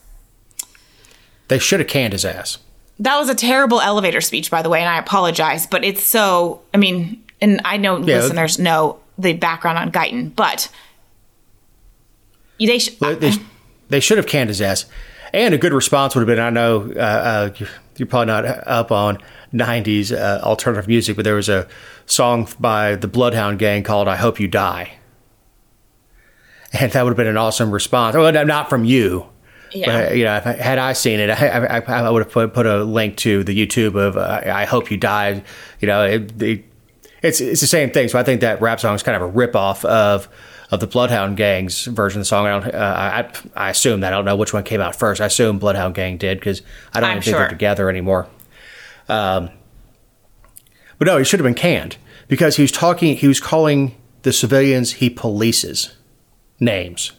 [1.47, 2.59] They should have canned his ass.
[2.99, 5.65] That was a terrible elevator speech, by the way, and I apologize.
[5.67, 8.17] But it's so, I mean, and I know Yeah.
[8.17, 10.69] listeners know the background on Guyton, but
[12.59, 12.99] they should.
[12.99, 13.31] They, they,
[13.89, 14.85] they should have canned his ass.
[15.33, 17.65] And a good response would have been I know uh, uh,
[17.97, 19.17] you're probably not up on
[19.53, 21.67] 90s uh, alternative music, but there was a
[22.05, 24.93] song by the Bloodhound Gang called I Hope You Die.
[26.73, 28.15] And that would have been an awesome response.
[28.15, 29.27] Well, not from you.
[29.71, 30.07] Yeah.
[30.07, 32.53] But, you know, if I, had I seen it, I, I, I would have put,
[32.53, 35.43] put a link to the YouTube of uh, I Hope You Die.
[35.79, 36.65] You know, it, it,
[37.21, 38.09] it's it's the same thing.
[38.09, 40.27] So I think that rap song is kind of a ripoff of
[40.73, 42.47] of the Bloodhound Gang's version of the song.
[42.47, 42.73] I don't.
[42.73, 45.21] Uh, I I assume that I don't know which one came out first.
[45.21, 48.27] I assume Bloodhound Gang did because I don't I'm even think they're together anymore.
[49.07, 49.51] Um,
[50.97, 53.15] but no, he should have been canned because he was talking.
[53.15, 55.93] He was calling the civilians he polices
[56.59, 57.11] names.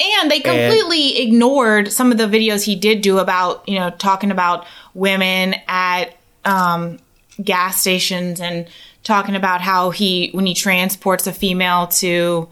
[0.00, 4.30] And they completely ignored some of the videos he did do about, you know, talking
[4.30, 6.98] about women at um,
[7.42, 8.68] gas stations and
[9.08, 12.46] talking about how he, when he transports a female to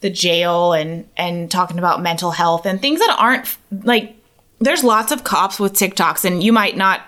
[0.00, 4.16] the jail and and talking about mental health and things that aren't like
[4.58, 7.02] there's lots of cops with TikToks and you might not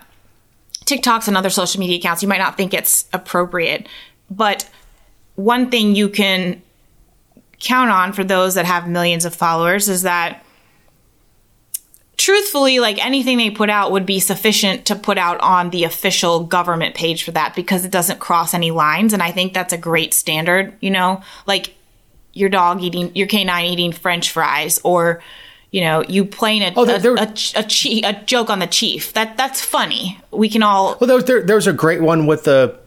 [0.87, 3.88] TikToks and other social media accounts you might not think it's appropriate
[4.30, 4.68] but
[5.34, 6.62] one thing you can
[7.58, 10.43] count on for those that have millions of followers is that
[12.24, 16.42] truthfully like anything they put out would be sufficient to put out on the official
[16.44, 19.76] government page for that because it doesn't cross any lines and i think that's a
[19.76, 21.74] great standard you know like
[22.32, 25.22] your dog eating your canine eating french fries or
[25.70, 28.58] you know you playing a Oh, there- a, there- a, a, chi- a joke on
[28.58, 31.74] the chief that that's funny we can all Well, there was, there, there was a
[31.74, 32.78] great one with the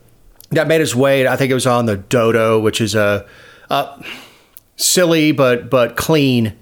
[0.50, 1.28] that made its way.
[1.28, 3.28] I think it was on the Dodo, which is a,
[3.69, 4.02] a
[4.78, 6.58] silly but but clean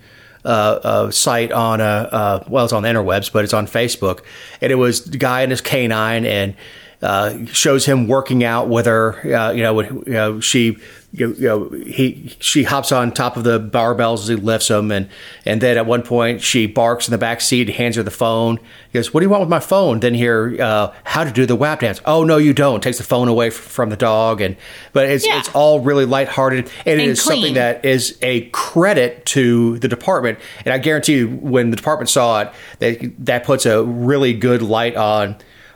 [0.49, 4.21] uh, site on a uh, well, it's on the interwebs, but it's on Facebook,
[4.61, 6.55] and it was the guy and his canine and.
[7.01, 9.15] Uh, shows him working out with her.
[9.35, 10.77] Uh, you know, when, you know she,
[11.11, 15.07] you, know, he she hops on top of the barbells as he lifts them, and
[15.45, 18.57] and then at one point she barks in the back seat, hands her the phone.
[18.91, 21.45] He goes, "What do you want with my phone?" Then hear uh, how to do
[21.45, 22.01] the WAP dance.
[22.05, 22.81] Oh no, you don't.
[22.81, 24.55] Takes the phone away f- from the dog, and
[24.93, 25.37] but it's Yeah.
[25.39, 29.87] it's all really lighthearted, and, it And is something that is a credit to the
[29.89, 30.39] department.
[30.63, 34.61] And I guarantee you, when the department saw it, that that puts a really good
[34.61, 35.35] light on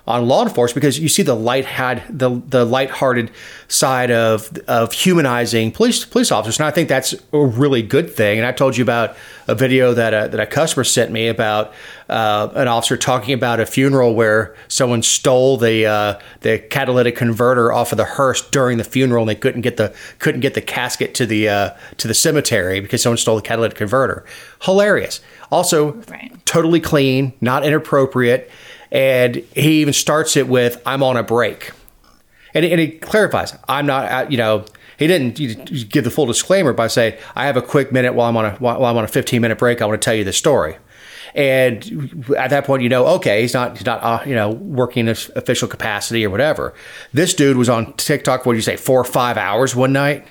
[0.09, 3.29] on law enforcement because you see the light had the the lighthearted
[3.67, 8.39] side of of humanizing police police officers, and I think that's a really good thing.
[8.39, 9.15] And I told you about
[9.47, 11.73] a video that a, that a customer sent me about
[12.09, 17.71] uh, an officer talking about a funeral where someone stole the uh, the catalytic converter
[17.71, 20.61] off of the hearse during the funeral, and they couldn't get the couldn't get the
[20.61, 24.25] casket to the uh, to the cemetery because someone stole the catalytic converter.
[24.63, 25.21] Hilarious.
[25.51, 26.31] Also, Right.
[26.45, 28.49] totally clean, not inappropriate.
[28.91, 31.71] And he even starts it with, I'm on a break.
[32.53, 34.65] And, and he clarifies, I'm not, uh, you know,
[34.97, 38.37] he didn't give the full disclaimer by saying, I have a quick minute while I'm
[38.37, 39.81] on a, while I'm on a 15 minute break.
[39.81, 40.77] I want to tell you the story.
[41.35, 45.07] And at that point, you know, okay, he's not, he's not, uh, you know, working
[45.07, 46.73] in official capacity or whatever.
[47.13, 50.27] This dude was on TikTok, what do you say, four or five hours one night?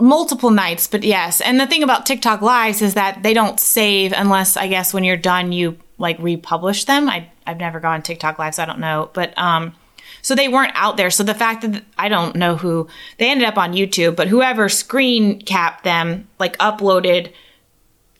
[0.00, 1.40] multiple nights, but yes.
[1.40, 5.04] And the thing about TikTok lives is that they don't save unless I guess when
[5.04, 7.08] you're done you like republish them.
[7.08, 9.10] I I've never gone TikTok live, so I don't know.
[9.12, 9.74] But um
[10.22, 11.10] so they weren't out there.
[11.10, 14.68] So the fact that I don't know who they ended up on YouTube, but whoever
[14.68, 17.32] screen capped them like uploaded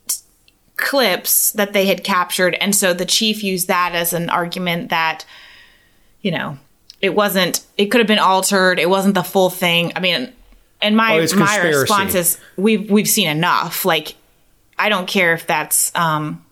[0.06, 0.16] t-
[0.76, 5.24] clips that they had captured and so the chief used that as an argument that
[6.20, 6.58] you know
[7.00, 10.30] it wasn't it could have been altered it wasn't the full thing i mean
[10.82, 14.16] and my Oh, my response is we've we've seen enough like
[14.78, 16.44] i don't care if that's um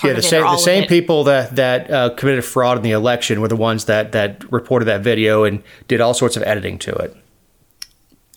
[0.00, 2.90] part yeah, the it same the same people that that uh, committed fraud in the
[2.92, 6.78] election were the ones that that reported that video and did all sorts of editing
[6.80, 7.16] to it,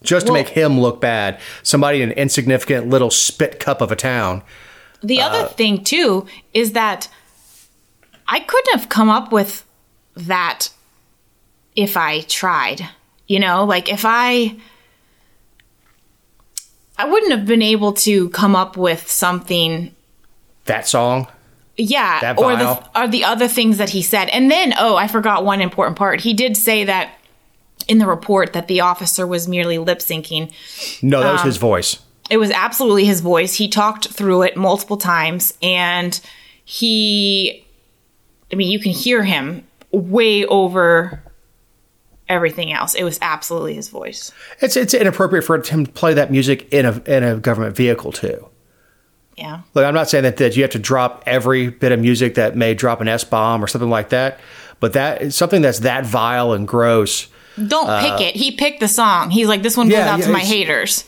[0.02, 1.40] just to make him look bad.
[1.64, 4.44] Somebody in an insignificant little spit cup of a town.
[5.02, 7.08] The Uh, other thing too is that
[8.28, 9.66] I couldn't have come up with
[10.16, 10.70] that
[11.76, 12.88] if I tried.
[13.28, 14.56] You know, like if I
[16.98, 19.94] I wouldn't have been able to come up with something
[20.66, 21.28] That song.
[21.78, 24.30] Yeah, or the or the other things that he said.
[24.30, 26.22] And then, oh, I forgot one important part.
[26.22, 27.16] He did say that
[27.88, 30.52] in the report that the officer was merely lip syncing.
[31.02, 32.00] No, that was Um, his voice.
[32.30, 33.56] It was absolutely his voice.
[33.56, 36.20] He talked through it multiple times and
[36.64, 37.66] he
[38.52, 41.24] I mean, you can hear him way over
[42.30, 42.94] everything else.
[42.96, 44.32] It was absolutely his voice.
[44.62, 48.12] It's it's inappropriate for him to play that music in a in a government vehicle
[48.12, 48.48] too.
[49.38, 49.62] Yeah.
[49.74, 52.56] Look, I'm not saying that, that you have to drop every bit of music that
[52.56, 54.40] may drop an S bomb or something like that,
[54.80, 57.28] but that something that's that vile and gross.
[57.68, 58.36] Don't pick it.
[58.36, 59.30] He picked the song.
[59.32, 61.06] He's like, this one goes Uh, Yeah, out yeah, to my haters.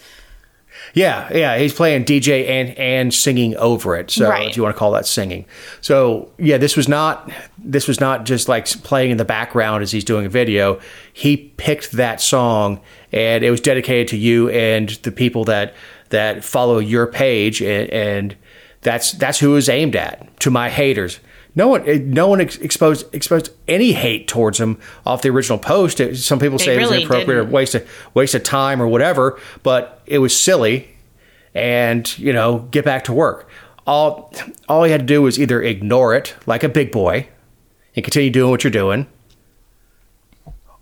[0.93, 4.11] Yeah, yeah, he's playing DJ and and singing over it.
[4.11, 4.47] So Right.
[4.49, 5.45] if you want to call that singing.
[5.81, 9.91] So yeah, this was not this was not just like playing in the background as
[9.91, 10.79] he's doing a video.
[11.11, 12.79] He picked that song
[13.11, 15.73] and it was dedicated to you and the people that
[16.09, 18.35] that follow your page and, and
[18.81, 21.19] that's that's who it was aimed at to my haters.
[21.57, 25.57] No one, eh, no one ex- exposed exposed any hate towards him off the original
[25.57, 25.99] post.
[25.99, 27.51] It- Some people They say it was inappropriate or didn't.
[27.53, 30.89] waste of waste of time or whatever, but it was silly.
[31.53, 33.49] And you know, get back to work.
[33.87, 34.33] All
[34.67, 37.27] all you had to do was either ignore it like a big boy
[37.95, 39.07] and continue doing what you're doing,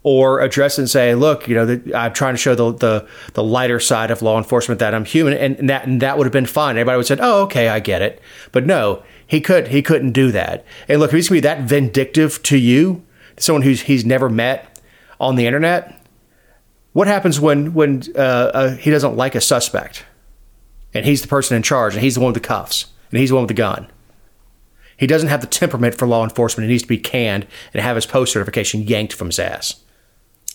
[0.03, 3.43] or address and say, "Look, you know, that I'm trying to show the, the the
[3.43, 6.33] lighter side of law enforcement that I'm human," and, and that and that would have
[6.33, 6.77] been fine.
[6.77, 10.11] Everybody would have said, "Oh, okay, I get it." But no, he could he couldn't
[10.11, 10.65] do that.
[10.87, 13.03] And look, if he's gonna be that vindictive to you,
[13.37, 14.79] someone who's he's never met
[15.19, 16.05] on the internet,
[16.91, 20.05] what happens when when uh, uh, he doesn't like a suspect?
[20.93, 23.29] and he's the person in charge, and he's the one with the cuffs, and he's
[23.29, 23.87] the one with the gun.
[24.97, 26.67] He doesn't have the temperament for law enforcement.
[26.67, 29.81] He needs to be canned and have his post certification yanked from his ass.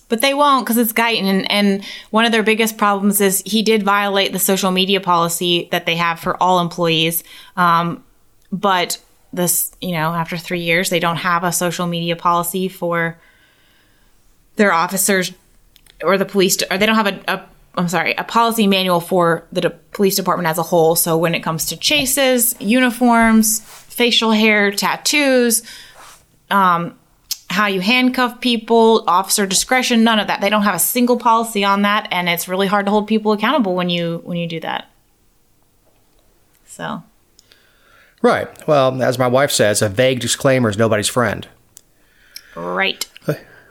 [0.09, 1.25] But they won't because it's Guyton.
[1.25, 5.69] And, and one of their biggest problems is he did violate the social media policy
[5.71, 7.23] that they have for all employees.
[7.57, 8.05] Um,
[8.51, 8.99] but
[9.33, 13.19] this, you know, after three years, they don't have a social media policy for
[14.57, 15.33] their officers
[16.03, 17.45] or the police, or they don't have a, a
[17.75, 20.97] I'm sorry, a policy manual for the de- police department as a whole.
[20.97, 25.63] So when it comes to chases, uniforms, facial hair, tattoos,
[26.51, 26.99] um,
[27.51, 30.41] how you handcuff people, officer discretion, none of that.
[30.41, 33.33] They don't have a single policy on that, and it's really hard to hold people
[33.33, 34.89] accountable when you when you do that.
[36.67, 37.03] So,
[38.23, 38.49] Right.
[38.67, 41.47] Well, as my wife says, a vague disclaimer is nobody's friend.
[42.57, 43.07] right.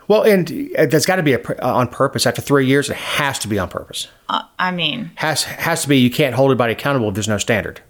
[0.06, 2.26] Well, and uh, that's got to be a, uh, on purpose.
[2.26, 4.08] After three years, it has to be on purpose.
[4.30, 5.98] Uh, I mean, Has has to be.
[5.98, 7.82] You can't hold anybody accountable if there's no standard.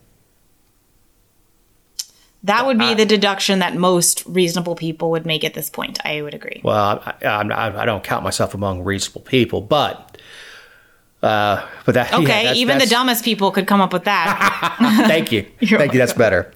[2.45, 5.99] That would be the deduction that most reasonable people would make at this point.
[6.05, 6.61] I would agree.
[6.63, 10.19] Well, I, I'm I, don't count myself among reasonable people, but
[11.23, 14.77] uh, but that yeah, Okay, that's- even the dumbest people could come up with that.
[15.09, 15.43] Thank you.
[15.67, 15.99] Thank you.
[15.99, 16.53] That's better.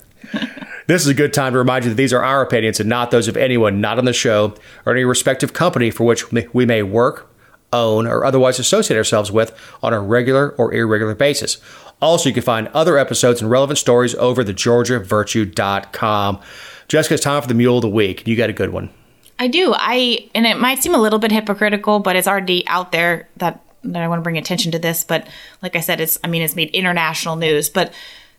[0.87, 3.11] This is a good time to remind you that these are our opinions and not
[3.11, 4.55] those of anyone not on the show
[4.85, 7.32] or any respective company for which we may work,
[7.73, 9.53] own, or otherwise associate ourselves with
[9.83, 11.59] on a regular or irregular basis.
[12.01, 16.41] Also, you can find other episodes and relevant stories over the georgiavirtue.com.
[16.89, 18.27] Jessica, it's time for the Mule of the Week.
[18.27, 18.91] You got a good one.
[19.39, 19.73] I do.
[19.77, 23.63] I and it might seem a little bit hypocritical, but it's already out there that
[23.85, 25.05] that I want to bring attention to this.
[25.05, 25.27] But
[25.63, 27.69] like I said, it's I mean it's made international news.
[27.69, 27.93] But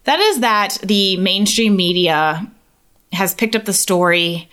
[0.04, 2.50] that is that the mainstream media
[3.12, 4.50] has picked up the story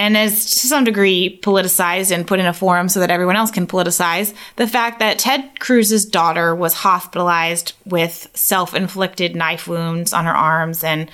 [0.00, 3.50] and is to some degree politicized and put in a forum so that everyone else
[3.50, 10.24] can politicize the fact that Ted Cruz's daughter was hospitalized with self-inflicted knife wounds on
[10.24, 11.10] her arms and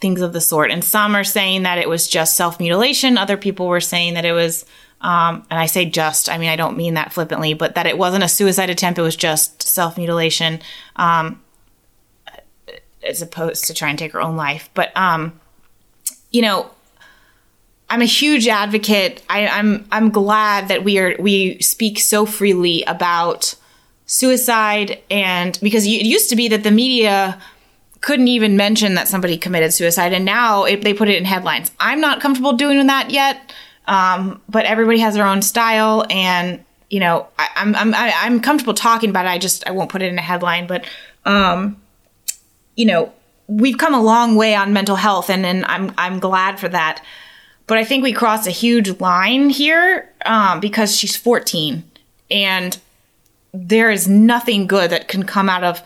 [0.00, 0.70] things of the sort.
[0.70, 3.18] And some are saying that it was just self mutilation.
[3.18, 4.64] Other people were saying that it was,
[5.00, 7.98] um, and I say just, I mean, I don't mean that flippantly, but that it
[7.98, 9.00] wasn't a suicide attempt.
[9.00, 10.60] It was just self mutilation,
[10.94, 11.42] um,
[13.02, 14.70] as opposed to try and take her own life.
[14.74, 15.40] But, um,
[16.30, 16.70] you know,
[17.90, 19.22] I'm a huge advocate.
[19.28, 23.54] I, I'm I'm glad that we are we speak so freely about
[24.06, 27.40] suicide and because it used to be that the media
[28.00, 31.70] couldn't even mention that somebody committed suicide and now it, they put it in headlines.
[31.80, 33.52] I'm not comfortable doing that yet
[33.86, 38.40] um, but everybody has their own style and you know I, i'm i'm I- i'm
[38.40, 39.30] comfortable talking about it.
[39.30, 40.86] I just i won't put it in a headline but
[41.24, 41.80] um
[42.76, 43.12] you know
[43.46, 47.02] we've come a long way on mental health and and i'm i'm glad for that
[47.66, 51.84] but i think we crossed a huge line here um, because she's 14
[52.30, 52.78] and
[53.52, 55.82] there is nothing good that can come out of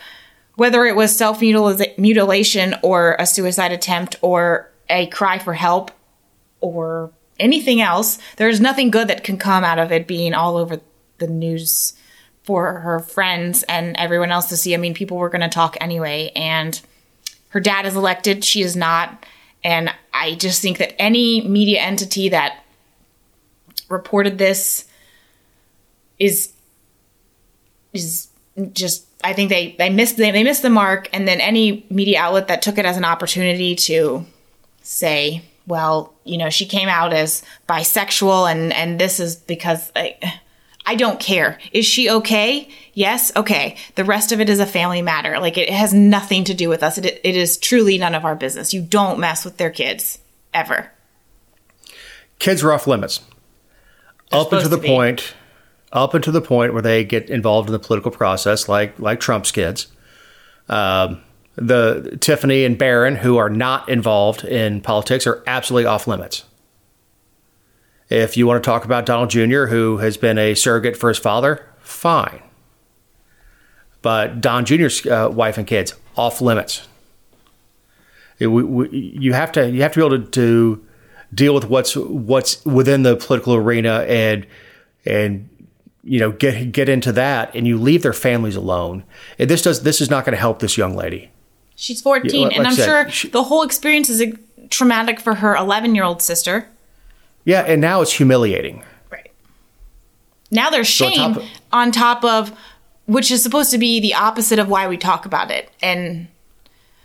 [0.58, 5.92] whether it was self mutilation or a suicide attempt or a cry for help
[6.60, 8.18] or anything else.
[8.36, 10.80] There's nothing good that can come out of it being all over
[11.18, 11.92] the news
[12.42, 14.74] for her friends and everyone else to see.
[14.74, 16.32] I mean, people were going to talk anyway.
[16.34, 16.80] And
[17.50, 19.24] her dad is elected, she is not.
[19.64, 22.64] And I just think that any media entity that
[23.88, 24.86] reported this
[26.18, 26.52] is
[27.92, 28.28] is
[28.72, 31.08] just I think they they missed they, they missed the mark.
[31.12, 34.24] And then any media outlet that took it as an opportunity to
[34.82, 40.40] say well you know she came out as bisexual and and this is because I,
[40.88, 41.58] I don't care.
[41.70, 42.66] Is she okay?
[42.94, 43.76] Yes okay.
[43.96, 45.38] The rest of it is a family matter.
[45.38, 46.96] Like it has nothing to do with us.
[46.96, 48.72] It, it is truly none of our business.
[48.72, 50.18] You don't mess with their kids
[50.54, 50.90] ever.
[52.38, 53.20] Kids are off limits.
[54.32, 55.34] up until the to point
[55.92, 59.52] up until the point where they get involved in the political process like like Trump's
[59.52, 59.88] kids.
[60.70, 61.20] Um,
[61.56, 66.44] the Tiffany and Barron who are not involved in politics are absolutely off limits.
[68.10, 71.18] If you want to talk about Donald Jr., who has been a surrogate for his
[71.18, 72.42] father, fine.
[74.02, 76.86] But Don Jr.'s uh, wife and kids off limits.
[78.38, 78.88] It- we- we-
[79.18, 80.84] you have to you have to be able to, to
[81.34, 84.46] deal with what's what's within the political arena and
[85.04, 85.48] and
[86.04, 89.02] you know get get into that and you leave their families alone.
[89.38, 91.30] And this does this is not going to help this young lady.
[91.74, 94.22] She's 14, Yeah, like and I'm said, sure she- the whole experience is
[94.70, 96.68] traumatic for her 11 year old sister.
[97.48, 98.82] Yeah, and now it's humiliating.
[99.10, 99.30] Right.
[100.50, 101.42] Now there's shame top
[101.72, 102.52] on of- top, of,
[103.06, 105.70] which is supposed to be the opposite of why we talk about it.
[105.80, 106.28] And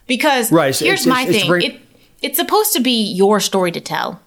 [0.06, 1.80] because Right, it's- here's it's- my it's thing very- it,
[2.22, 4.20] it's supposed to be your story to tell.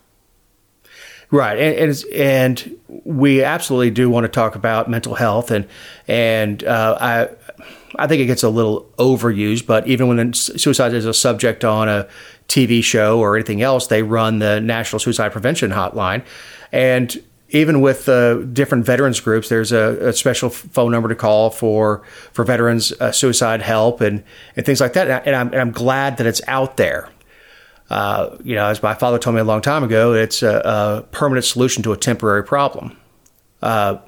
[1.31, 5.67] Right, and and, and we absolutely do want to talk about mental health, and
[6.09, 7.29] and uh, I
[7.99, 11.89] I think it gets a little overused, but even when suicide is a subject on
[11.91, 12.07] a
[12.49, 16.25] TV show or anything else, they run the National Suicide Prevention Hotline.
[16.73, 21.51] And even with uh, different veterans groups, there's a, a, special phone number to call
[21.51, 24.25] for for veterans uh, suicide help and,
[24.57, 25.27] and things like that.
[25.27, 27.09] And, I, I'm glad that it's out there.
[27.89, 31.03] Uh, you know, as my father told me a long time ago, it's a, a
[31.13, 32.97] permanent solution to a temporary problem.
[33.63, 33.99] Uh,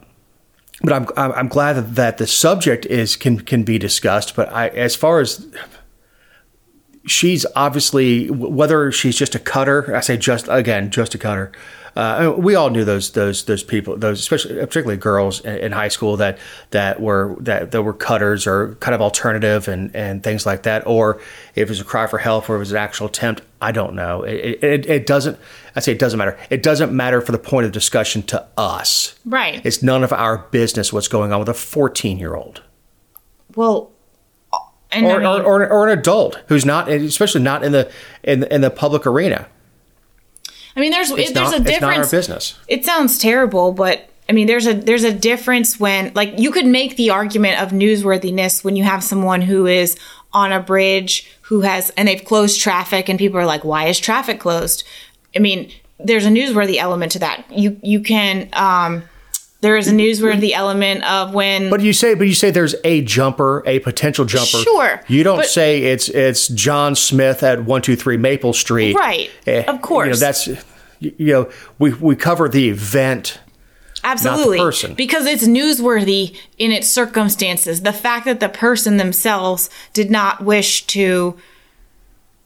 [0.83, 4.35] but I'm I'm glad that, that the subject is can can be discussed.
[4.37, 5.47] But I, as far as
[7.09, 11.53] she's obviously whether she's just a cutter, I say just again just a cutter,
[11.99, 15.89] uh, we all knew those those those people, those especially particularly girls in, in, high
[15.89, 16.39] school that
[16.71, 20.87] that were that, that were cutters or kind of alternative and and things like that.
[20.87, 21.21] Or
[21.57, 23.95] if it was a cry for help or it was an actual attempt, I don't
[23.95, 24.23] know.
[24.23, 25.39] It, it, it doesn't.
[25.75, 26.39] I say it doesn't matter.
[26.51, 29.19] It doesn't matter for the point of discussion to us.
[29.25, 29.61] Right.
[29.67, 32.63] It's none of our business what's going on with a 14 year old.
[33.57, 33.91] Well,
[34.93, 37.91] or, I mean, or, or, or, an adult who's not, especially not in the
[38.23, 39.47] in, in the public arena.
[40.77, 41.75] I mean, there's it's there's not, a difference.
[41.75, 42.59] It's not our business.
[42.69, 46.67] It sounds terrible, but I mean, there's a there's a difference when like you could
[46.67, 49.97] make the argument of newsworthiness when you have someone who is
[50.33, 53.99] on a bridge who has and they've closed traffic and people are like, why is
[53.99, 54.85] traffic closed?
[55.35, 57.45] I mean, there's a newsworthy element to that.
[57.51, 58.49] You you can.
[58.55, 59.03] um
[59.61, 63.03] there is a newsworthy element of when But you say but you say there's a
[63.03, 64.59] jumper, a potential jumper.
[64.59, 65.03] Sure.
[65.09, 68.95] You don't say it's it's John Smith at 123 Maple Street.
[68.95, 69.31] Right.
[69.47, 70.07] Eh, of course.
[70.07, 70.47] You know, that's
[71.01, 73.41] you know, we we cover the event
[74.05, 74.59] Absolutely.
[74.59, 74.95] person.
[74.95, 77.83] Because it's newsworthy in its circumstances.
[77.83, 81.37] The fact that the person themselves did not wish to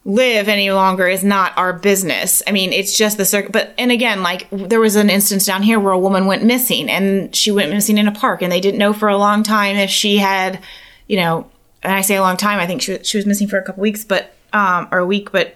[0.05, 2.43] live any longer is not our business.
[2.47, 3.53] I mean, it's just the circ.
[3.53, 6.91] But and again, like there was an instance down here where a woman went missing,
[6.91, 9.77] and she went missing in a park, and they didn't know for a long time
[9.77, 10.61] if she had,
[11.07, 11.51] you know,
[11.83, 12.59] and I say a long time.
[12.59, 15.31] I think she she was missing for a couple weeks, but um, or a week,
[15.33, 15.55] but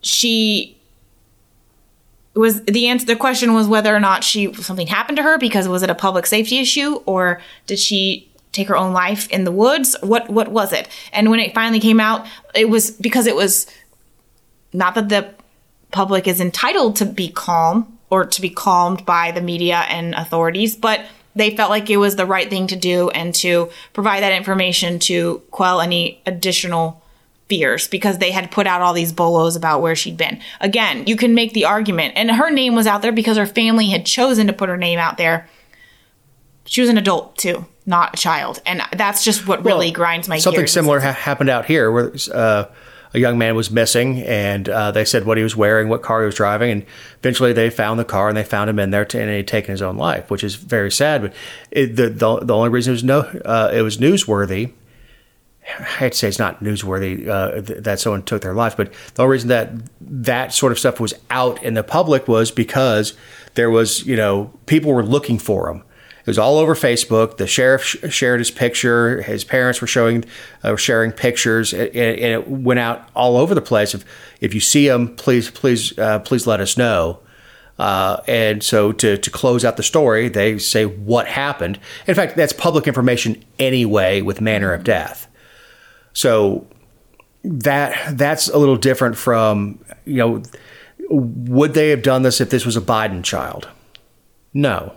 [0.00, 0.76] she
[2.34, 5.68] was the answer the question was whether or not she something happened to her because
[5.68, 9.52] was it a public safety issue or did she take her own life in the
[9.52, 13.34] woods what what was it and when it finally came out it was because it
[13.34, 13.66] was
[14.72, 15.34] not that the
[15.90, 20.76] public is entitled to be calm or to be calmed by the media and authorities
[20.76, 24.32] but they felt like it was the right thing to do and to provide that
[24.32, 27.02] information to quell any additional
[27.48, 30.40] fears because they had put out all these bolos about where she'd been.
[30.60, 33.88] Again, you can make the argument, and her name was out there because her family
[33.88, 35.48] had chosen to put her name out there.
[36.64, 40.28] She was an adult too, not a child, and that's just what really well, grinds
[40.28, 40.72] my something gears.
[40.72, 42.66] Something similar ha- happened out here where uh,
[43.14, 46.20] a young man was missing, and uh, they said what he was wearing, what car
[46.20, 46.86] he was driving, and
[47.18, 49.72] eventually they found the car and they found him in there, to, and he'd taken
[49.72, 51.22] his own life, which is very sad.
[51.22, 51.34] But
[51.70, 54.72] it, the, the, the only reason it was no, uh, it was newsworthy
[56.00, 59.48] I'd say it's not newsworthy uh, that someone took their life, but the only reason
[59.48, 63.14] that that sort of stuff was out in the public was because
[63.54, 65.84] there was, you know, people were looking for him.
[66.22, 67.36] It was all over Facebook.
[67.36, 69.22] The sheriff sh- shared his picture.
[69.22, 70.24] His parents were showing,
[70.62, 73.94] uh, sharing pictures, and, and, it went out all over the place.
[73.94, 74.04] If
[74.40, 77.20] if you see him, please, please, uh, please let us know.
[77.78, 81.80] Uh, and so to, to close out the story, they say what happened.
[82.06, 85.26] In fact, that's public information anyway with manner of death.
[86.12, 86.66] So
[87.42, 90.42] that that's a little different from you know
[91.10, 93.68] would they have done this if this was a Biden child?
[94.54, 94.94] No.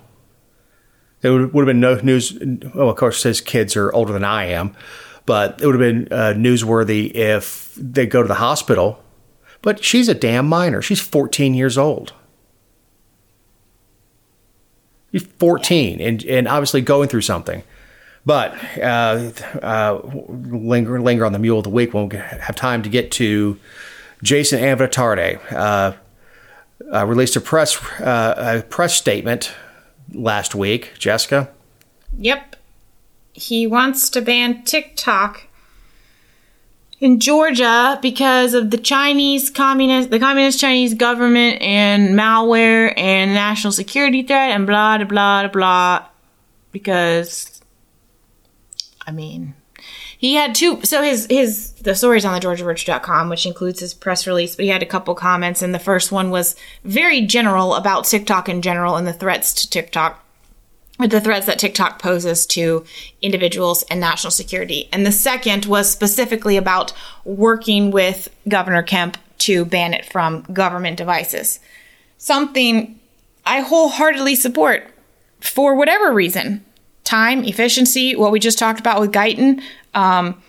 [1.25, 2.37] It would, have been no news.
[2.75, 4.75] Well, of course, his kids are older than I am,
[5.25, 9.03] but it would have been uh, newsworthy if they go to the hospital.
[9.63, 10.83] But she's a damn minor.
[10.83, 12.13] She's 14 years old.
[15.11, 17.63] She's 14 and, and obviously going through something.
[18.23, 19.31] But uh,
[19.63, 21.95] uh, linger linger on the mule of the week.
[21.95, 23.59] Won't have time to get to
[24.21, 25.39] Jason Anavitarte.
[25.51, 25.93] Uh,
[26.93, 29.53] uh, released a press uh, a press statement
[30.13, 30.93] last week.
[30.97, 31.49] Jessica.
[32.17, 32.55] Yep,
[33.33, 35.47] he wants to ban TikTok
[36.99, 43.73] in Georgia because of the Chinese communist, the communist Chinese government and malware and national
[43.73, 46.05] security threat and blah blah blah blah.
[46.71, 47.61] Because
[49.05, 49.55] I mean,
[50.25, 50.83] he had two.
[50.83, 54.71] So his his the stories on the GeorgiaVirtue.com, which includes his press release, but he
[54.71, 58.95] had a couple comments, and the first one was very general about TikTok in general
[58.95, 60.23] and the threats to TikTok.
[60.97, 62.85] The threats that TikTok poses to
[63.21, 64.87] individuals and national security.
[64.93, 66.93] And the second was specifically about
[67.25, 71.59] working with Governor Kemp to ban it from government devices.
[72.17, 72.97] Something
[73.45, 74.89] I wholeheartedly support
[75.41, 76.63] for whatever reason
[77.05, 79.61] time, efficiency, what we just talked about with Guyton,
[79.95, 80.41] um,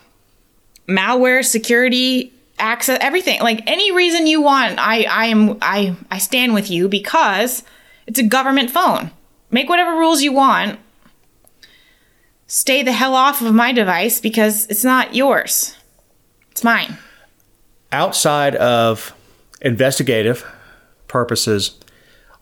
[0.89, 3.41] malware, security, access, everything.
[3.41, 7.63] Like any reason you want, I, I am, I, I stand with you because
[8.07, 9.11] it's a government phone.
[9.51, 10.79] Make whatever rules you want.
[12.49, 15.77] Stay the hell off of my device because it's not yours.
[16.53, 16.99] It's mine.
[17.93, 19.15] Outside of
[19.61, 20.45] investigative
[21.09, 21.79] purposes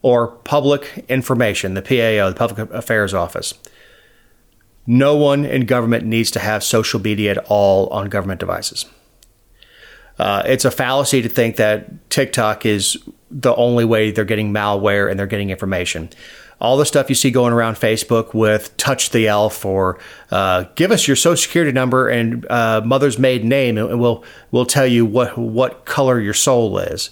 [0.02, 3.54] or public information, the PAO, the Public Affairs Office,
[4.86, 8.86] no one in government needs to have social media at all on government devices.
[10.18, 12.96] Uh, it's a fallacy to think that TikTok is
[13.30, 16.08] the only way they're getting malware and they're getting information.
[16.60, 19.98] All the stuff you see going around Facebook with touch the elf or
[20.30, 24.64] uh, give us your social security number and uh, mother's maiden name and we'll we'll
[24.64, 27.10] tell you what what color your soul is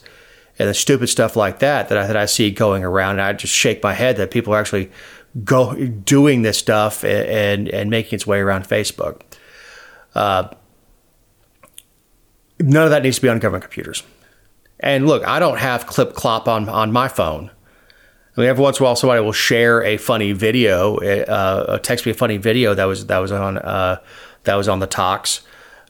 [0.59, 3.33] and the stupid stuff like that that I, that I see going around and I
[3.33, 4.93] just shake my head that people are actually
[5.45, 9.23] go doing this stuff and and, and making its way around Facebook.
[10.15, 10.49] Uh,
[12.61, 14.03] none of that needs to be on government computers.
[14.81, 17.51] And look, I don't have clip clop on on my phone.
[18.37, 22.07] I mean, every once in a while, somebody will share a funny video, uh, text
[22.07, 24.01] me a funny video that was that was on uh,
[24.45, 25.43] that was on the talks,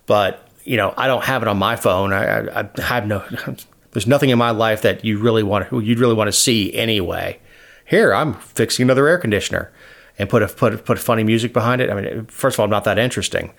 [0.07, 2.12] but you know, I don't have it on my phone.
[2.12, 3.24] I, I, I have no.
[3.93, 7.38] There's nothing in my life that you really want you'd really want to see anyway.
[7.84, 9.72] Here, I'm fixing another air conditioner,
[10.18, 11.90] and put a put put funny music behind it.
[11.90, 13.52] I mean, first of all, I'm not that interesting.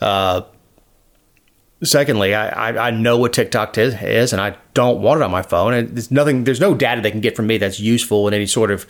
[0.00, 0.42] Uh,
[1.82, 5.30] Secondly, I, I, I, know what TikTok is, is, and I don't want it on
[5.30, 5.74] my phone.
[5.74, 8.46] And there's nothing, there's no data they can get from me that's useful in any
[8.46, 8.86] sort of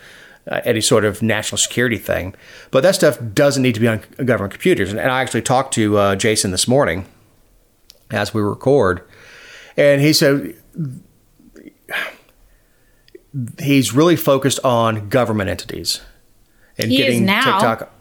[0.49, 2.35] uh, any sort of national security thing.
[2.71, 4.91] But that stuff doesn't need to be on government computers.
[4.91, 7.05] And, and I actually talked to uh, Jason this morning
[8.11, 9.01] as we record,
[9.75, 10.55] and he said
[13.59, 16.01] he's really focused on government entities
[16.77, 17.91] and he getting TikTok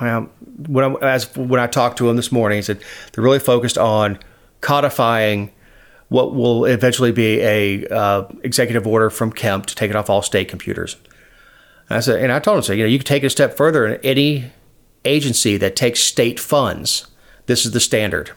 [0.00, 0.30] well,
[0.66, 2.82] when I, as when I talked to him this morning, he said
[3.12, 4.18] they're really focused on
[4.60, 5.50] codifying
[6.08, 10.22] what will eventually be a uh, executive order from Kemp to take it off all
[10.22, 10.96] state computers.
[11.88, 13.30] And I said, and I told him, so you know, you can take it a
[13.30, 13.86] step further.
[13.86, 14.52] In any
[15.04, 17.06] agency that takes state funds,
[17.46, 18.32] this is the standard.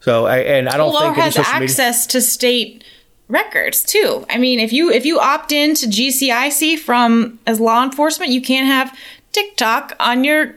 [0.00, 2.84] So, I, and I don't well, think has access media- to state
[3.28, 4.24] records too.
[4.28, 8.42] I mean, if you if you opt in to GCIC from as law enforcement, you
[8.42, 8.96] can't have
[9.32, 10.54] TikTok on your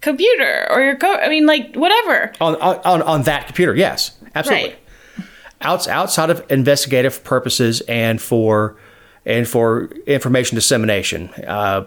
[0.00, 3.74] computer or your co- I mean, like whatever on on on that computer.
[3.74, 4.70] Yes, absolutely.
[4.70, 4.78] Right.
[5.62, 8.76] Outs, outside of investigative purposes and for
[9.24, 11.28] and for information dissemination.
[11.46, 11.86] Uh,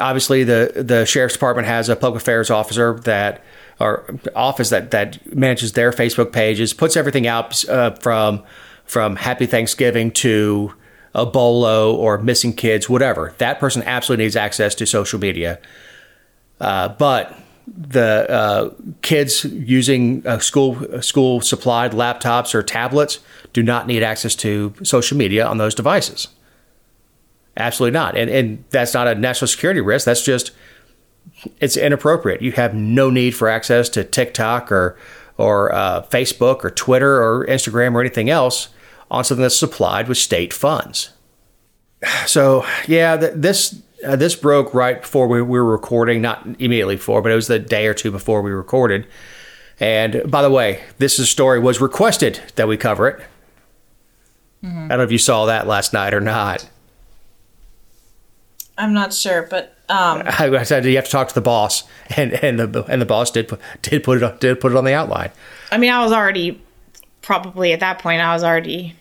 [0.00, 3.42] obviously, the the sheriff's department has a public affairs officer that
[3.80, 4.04] or
[4.34, 8.42] office that that manages their Facebook pages, puts everything out uh, from
[8.88, 10.74] from Happy Thanksgiving to
[11.14, 13.34] a bolo or missing kids, whatever.
[13.38, 15.60] That person absolutely needs access to social media.
[16.60, 18.70] Uh, but the uh,
[19.02, 23.20] kids using uh, school school supplied laptops or tablets
[23.52, 26.28] do not need access to social media on those devices.
[27.56, 30.06] Absolutely not, and and that's not a national security risk.
[30.06, 30.52] That's just
[31.60, 32.40] it's inappropriate.
[32.40, 34.96] You have no need for access to TikTok or
[35.36, 38.68] or uh, Facebook or Twitter or Instagram or anything else
[39.10, 41.10] on something that's supplied with state funds.
[42.26, 47.20] So yeah, this uh, this broke right before we, we, were recording, not immediately before,
[47.20, 49.06] but it was the day or two before we recorded.
[49.80, 53.20] And by the way, this story was requested that we cover it.
[54.62, 54.84] Mm-hmm.
[54.84, 56.68] I don't know if you saw that last night or not.
[58.76, 61.84] I'm not sure, but um, I, said you have to talk to the boss,
[62.16, 63.50] and and the and the boss did
[63.82, 65.30] did put it did put it on the outline.
[65.72, 66.60] I mean, I was already
[67.22, 68.20] probably at that point.
[68.20, 68.94] I was already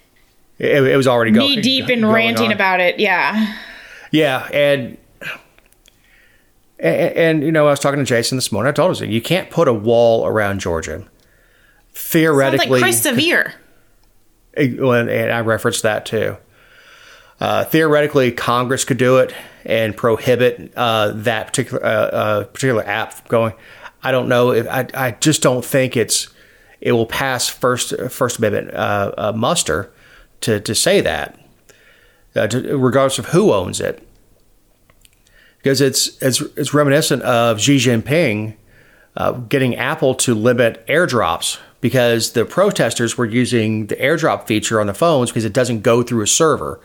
[0.59, 2.51] it, it was already going knee deep in ranting on.
[2.51, 2.99] about it.
[2.99, 3.57] Yeah.
[4.11, 4.97] Yeah, and,
[6.79, 8.69] and, and you know, I was talking to Jason this morning.
[8.69, 11.05] I told him you can't put a wall around Georgia.
[11.93, 13.05] Theoretically, Sounds like Christ
[14.55, 16.37] And, and I referenced that too.
[17.39, 19.33] Uh, theoretically, Congress could do it
[19.65, 23.53] and prohibit uh, that particular uh, uh particular app going.
[24.01, 24.51] I don't know.
[24.51, 26.29] If, I I just don't think it's
[26.81, 29.91] it will pass first First Amendment uh, uh, muster
[30.41, 31.39] to, to say that,
[32.35, 34.07] uh, to, regardless of who owns it.
[35.57, 38.55] Because it's, it's, it's reminiscent of Xi Jinping
[39.17, 44.87] uh, getting Apple to limit airdrops because the protesters were using the airdrop feature on
[44.87, 46.79] the phones because it doesn't go through a server.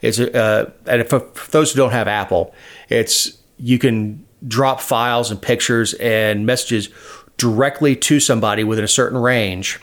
[0.00, 2.54] It's uh, and for, for those who don't have Apple,
[2.88, 6.90] it's you can drop files and pictures and messages
[7.36, 9.80] directly to somebody within a certain range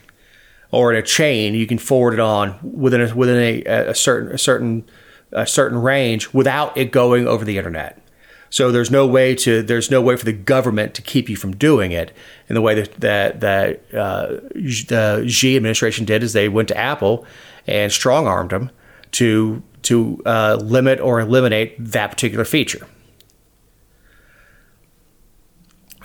[0.71, 4.31] or in a chain, you can forward it on within a, within a, a certain
[4.31, 4.85] a certain
[5.31, 8.01] a certain range without it going over the internet.
[8.49, 11.55] So there's no way to there's no way for the government to keep you from
[11.55, 12.15] doing it.
[12.47, 16.77] And the way that that, that uh, the Xi administration did is they went to
[16.77, 17.25] Apple
[17.67, 18.71] and strong armed them
[19.11, 22.87] to to uh, limit or eliminate that particular feature.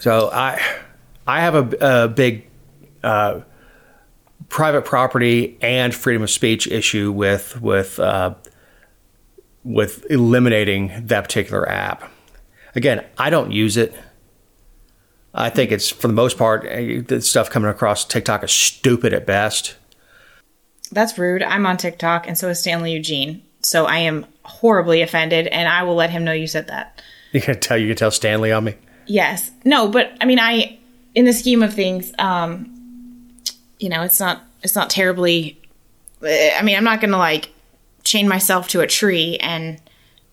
[0.00, 0.60] So I
[1.26, 2.48] I have a, a big
[3.04, 3.42] uh,
[4.50, 8.34] private property and freedom of speech issue with with uh,
[9.64, 12.10] with eliminating that particular app.
[12.74, 13.94] Again, I don't use it.
[15.32, 19.14] I think it's for the most part eh, the stuff coming across TikTok is stupid
[19.14, 19.76] at best.
[20.92, 21.42] That's rude.
[21.42, 23.42] I'm on TikTok, and so is Stanley Eugene.
[23.62, 27.00] So I am horribly offended, and I will let him know you said that.
[27.32, 28.74] You can tell you can tell Stanley on me.
[29.06, 29.52] Yes.
[29.64, 30.80] No, but I mean, I
[31.14, 32.79] in the scheme of things, um,
[33.80, 35.60] you know, it's not it's not terribly.
[36.24, 37.50] eh, I mean, I'm not gonna like
[38.04, 39.80] chain myself to a tree and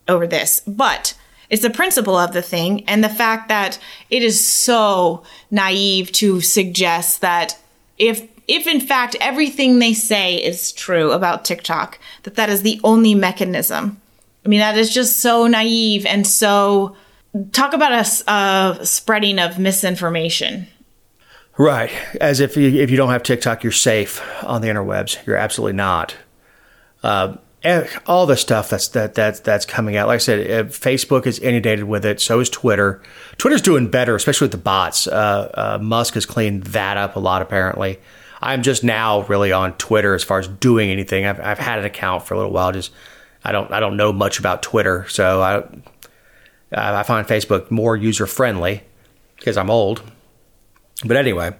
[0.07, 1.17] over this, but
[1.49, 3.79] it's the principle of the thing and the fact that
[4.09, 7.57] it is so naive to suggest that
[7.97, 12.79] if if in fact everything they say is true about TikTok, that that is the
[12.83, 13.99] only mechanism.
[14.45, 16.95] I mean, that is just so naive and so
[17.51, 17.91] talk about
[18.27, 20.67] a, spreading of misinformation.
[21.57, 21.91] Right,
[22.21, 25.25] as if you, if you don't have TikTok, you're safe on the interwebs.
[25.25, 26.15] You're absolutely not.
[27.01, 27.37] Uh,
[28.05, 30.07] all the stuff that's that that that's coming out.
[30.07, 32.21] Like I said, uh, Facebook is inundated with it.
[32.21, 33.01] So is Twitter.
[33.37, 35.07] Twitter's doing better, especially with the bots.
[35.07, 37.41] Uh, uh, Musk has cleaned that up a lot.
[37.41, 37.99] Apparently,
[38.41, 41.25] I'm just now really on Twitter as far as doing anything.
[41.25, 42.71] I've I've had an account for a little while.
[42.71, 42.91] Just
[43.43, 45.63] I don't I don't know much about Twitter, so I
[46.71, 48.83] I find Facebook more user friendly
[49.37, 50.03] because I'm old.
[51.05, 51.55] But anyway,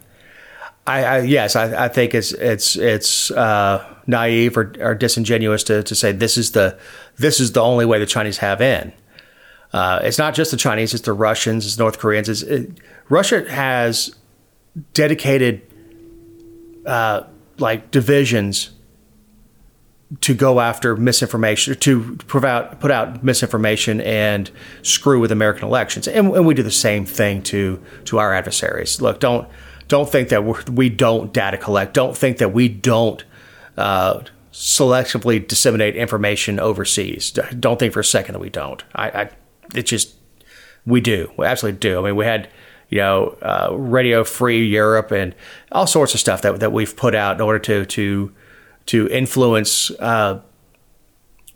[0.85, 5.83] I, I yes, I, I think it's it's it's uh, naive or, or disingenuous to,
[5.83, 6.77] to say this is the
[7.17, 8.93] this is the only way the Chinese have in.
[9.73, 12.29] Uh, it's not just the Chinese; it's the Russians, it's North Koreans.
[12.29, 12.79] It's, it,
[13.09, 14.15] Russia has
[14.93, 15.61] dedicated
[16.85, 17.23] uh,
[17.57, 18.71] like divisions
[20.21, 24.49] to go after misinformation, to put out, put out misinformation and
[24.81, 29.01] screw with American elections, and, and we do the same thing to to our adversaries.
[29.01, 29.47] Look, don't
[29.87, 31.93] don't think that we're, we don't data collect.
[31.93, 33.23] Don't think that we don't
[33.77, 37.31] uh, selectively disseminate information overseas.
[37.31, 38.83] Don't think for a second that we don't.
[38.95, 39.29] I, I
[39.75, 40.15] it just
[40.85, 41.31] we do.
[41.37, 41.99] We absolutely do.
[41.99, 42.49] I mean, we had
[42.89, 45.35] you know uh, Radio Free Europe and
[45.71, 48.31] all sorts of stuff that that we've put out in order to to
[48.87, 50.41] to influence uh,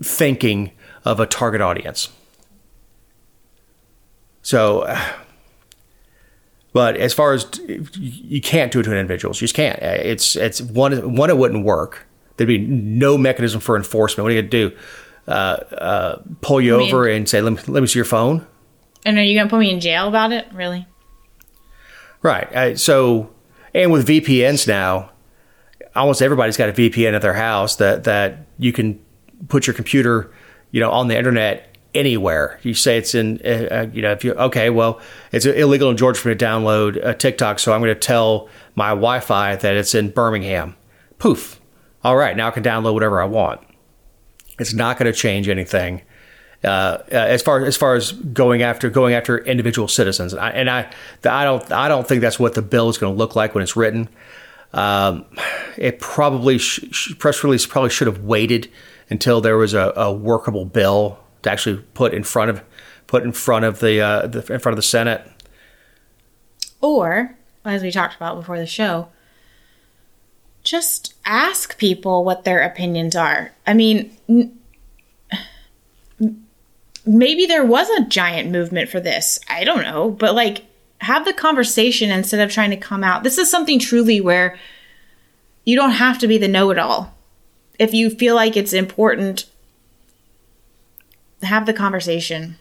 [0.01, 0.71] thinking
[1.03, 2.09] of a target audience.
[4.41, 4.95] So,
[6.73, 7.47] but as far as
[7.97, 9.79] you can't do it to an individual, you just can't.
[9.81, 12.07] It's it's one one it wouldn't work.
[12.37, 14.23] There'd be no mechanism for enforcement.
[14.23, 14.71] What are you gonna do?
[15.27, 18.05] Uh, uh, pull you I mean- over and say, "Let me let me see your
[18.05, 18.45] phone."
[19.05, 20.47] And are you going to put me in jail about it?
[20.53, 20.85] Really?
[22.21, 22.55] Right.
[22.55, 23.31] Uh, so,
[23.73, 25.09] and with VPNs now,
[25.95, 28.99] almost everybody's got a VPN at their house that that you can
[29.47, 30.31] put your computer,
[30.71, 32.59] you know, on the internet anywhere.
[32.63, 34.99] You say it's in, uh, you know, if you okay, well,
[35.31, 38.49] it's illegal in Georgia for me to download a TikTok, so I'm going to tell
[38.75, 40.75] my Wi-Fi that it's in Birmingham.
[41.19, 41.59] Poof.
[42.03, 43.61] All right, now I can download whatever I want.
[44.59, 46.01] It's not going to change anything.
[46.63, 50.69] Uh, uh, as far as far as going after going after individual citizens, I, and
[50.69, 50.91] I
[51.23, 53.63] I don't I don't think that's what the bill is going to look like when
[53.63, 54.09] it's written.
[54.73, 55.25] Um,
[55.77, 58.71] it probably sh- sh- press release probably should have waited
[59.09, 62.63] until there was a, a workable bill to actually put in front of
[63.07, 65.29] put in front of the, uh, the in front of the Senate.
[66.79, 69.09] Or, as we talked about before the show,
[70.63, 73.51] just ask people what their opinions are.
[73.67, 74.57] I mean, n-
[77.05, 79.39] maybe there was a giant movement for this.
[79.49, 80.63] I don't know, but like
[81.01, 83.23] have the conversation instead of trying to come out.
[83.23, 84.57] This is something truly where
[85.65, 87.15] you don't have to be the know-it-all.
[87.79, 89.45] If you feel like it's important,
[91.41, 92.57] have the conversation.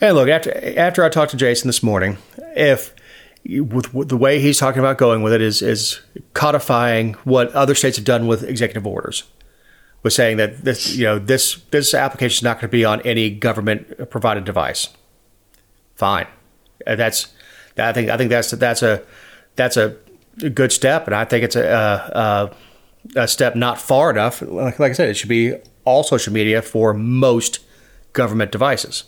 [0.00, 2.18] And look, after after I talked to Jason this morning,
[2.56, 2.94] if
[3.44, 6.00] with, with the way he's talking about going with it is is
[6.34, 9.24] codifying what other states have done with executive orders,
[10.02, 13.00] was saying that this you know this this application is not going to be on
[13.02, 14.88] any government provided device.
[15.94, 16.26] Fine,
[16.86, 17.28] Uh, that's
[17.78, 19.02] I think I think that's that's a
[19.56, 19.96] that's a
[20.54, 22.52] good step, and I think it's a
[23.14, 24.42] a, a step not far enough.
[24.42, 25.54] Like, like I said, it should be
[25.84, 27.60] all social media for most
[28.12, 29.04] government devices.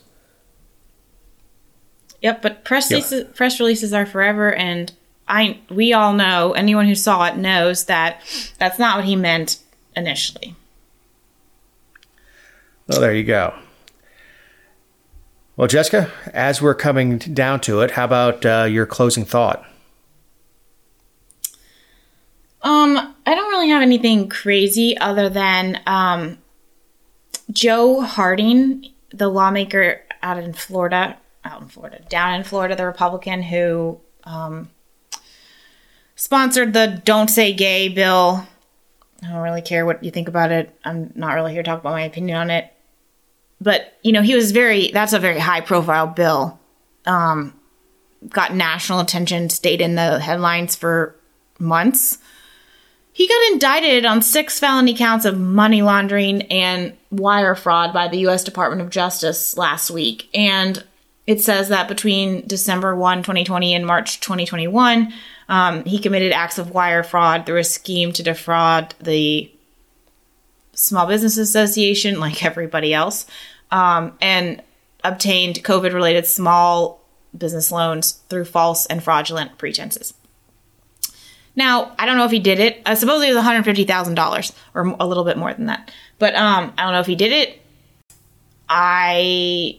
[2.22, 4.92] Yep, but press releases, press releases are forever, and
[5.26, 8.22] I we all know anyone who saw it knows that
[8.58, 9.58] that's not what he meant
[9.96, 10.54] initially.
[12.86, 13.54] Well, there you go.
[15.54, 19.64] Well, Jessica, as we're coming down to it, how about uh, your closing thought?
[22.62, 26.38] Um, I don't really have anything crazy other than um,
[27.50, 33.42] Joe Harding, the lawmaker out in Florida, out in Florida, down in Florida, the Republican
[33.42, 34.70] who um,
[36.16, 38.46] sponsored the Don't Say Gay bill.
[39.22, 40.74] I don't really care what you think about it.
[40.82, 42.71] I'm not really here to talk about my opinion on it.
[43.62, 46.58] But, you know, he was very, that's a very high profile bill.
[47.06, 47.54] Um,
[48.28, 51.14] got national attention, stayed in the headlines for
[51.58, 52.18] months.
[53.12, 58.18] He got indicted on six felony counts of money laundering and wire fraud by the
[58.20, 58.42] U.S.
[58.42, 60.28] Department of Justice last week.
[60.34, 60.82] And
[61.26, 65.12] it says that between December 1, 2020 and March 2021,
[65.48, 69.52] um, he committed acts of wire fraud through a scheme to defraud the
[70.74, 73.26] Small Business Association, like everybody else,
[73.72, 74.62] um, and
[75.02, 77.00] obtained COVID related small
[77.36, 80.14] business loans through false and fraudulent pretenses.
[81.56, 82.80] Now, I don't know if he did it.
[82.86, 85.90] I suppose it was $150,000 or a little bit more than that.
[86.18, 87.60] But um, I don't know if he did it.
[88.68, 89.78] I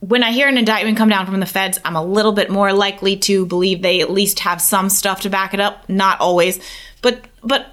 [0.00, 2.72] when I hear an indictment come down from the feds, I'm a little bit more
[2.72, 5.88] likely to believe they at least have some stuff to back it up.
[5.88, 6.58] Not always,
[7.02, 7.66] but but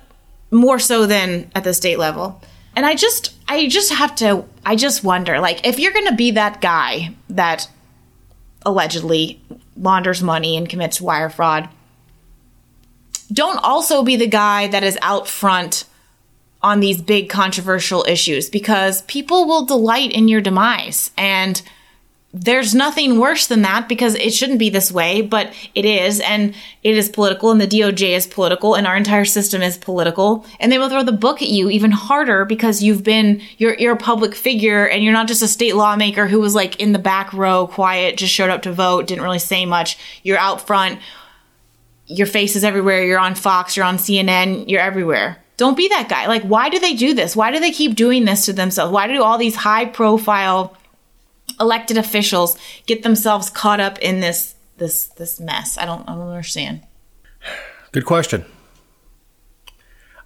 [0.52, 2.42] more so than at the state level.
[2.76, 6.16] And I just I just have to I just wonder like if you're going to
[6.16, 7.68] be that guy that
[8.66, 9.42] allegedly
[9.78, 11.68] launders money and commits wire fraud,
[13.34, 15.86] don't also be the guy that is out front
[16.62, 21.10] on these big controversial issues because people will delight in your demise.
[21.18, 21.62] And
[22.32, 26.54] there's nothing worse than that because it shouldn't be this way, but it is, and
[26.84, 30.72] it is political, and the DOJ is political, and our entire system is political, and
[30.72, 33.98] they will throw the book at you even harder because you've been you're you're a
[33.98, 37.34] public figure, and you're not just a state lawmaker who was like in the back
[37.34, 39.98] row, quiet, just showed up to vote, didn't really say much.
[40.22, 41.00] You're out front,
[42.06, 43.04] your face is everywhere.
[43.04, 45.38] You're on Fox, you're on CNN, you're everywhere.
[45.58, 46.28] Don't be that guy.
[46.28, 47.36] Like, why do they do this?
[47.36, 48.94] Why do they keep doing this to themselves?
[48.94, 50.78] Why do all these high profile
[51.60, 55.78] elected officials get themselves caught up in this this this mess?
[55.78, 56.82] I don't I don't understand.
[57.92, 58.46] Good question.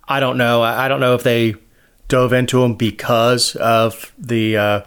[0.08, 0.62] I don't know.
[0.62, 1.56] I don't know if they
[2.08, 4.58] dove into them because of the.
[4.58, 4.82] Uh,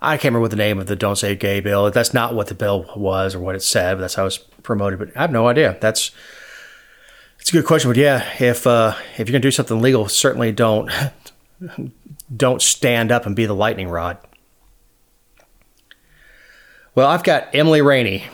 [0.00, 1.90] I can't remember what the name of the "Don't Say Gay" bill.
[1.90, 4.00] That's not what the bill was or what it said.
[4.00, 4.98] That's how it was promoted.
[4.98, 5.76] But I have no idea.
[5.80, 6.10] That's
[7.38, 7.90] it's a good question.
[7.90, 10.90] But yeah, if uh, if you're gonna do something legal, certainly don't
[12.36, 14.18] don't stand up and be the lightning rod.
[16.94, 18.24] Well, I've got Emily Rainey,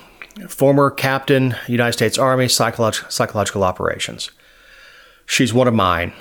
[0.48, 4.32] former captain, United States Army, psycholog- psychological operations.
[5.26, 6.12] She's one of mine.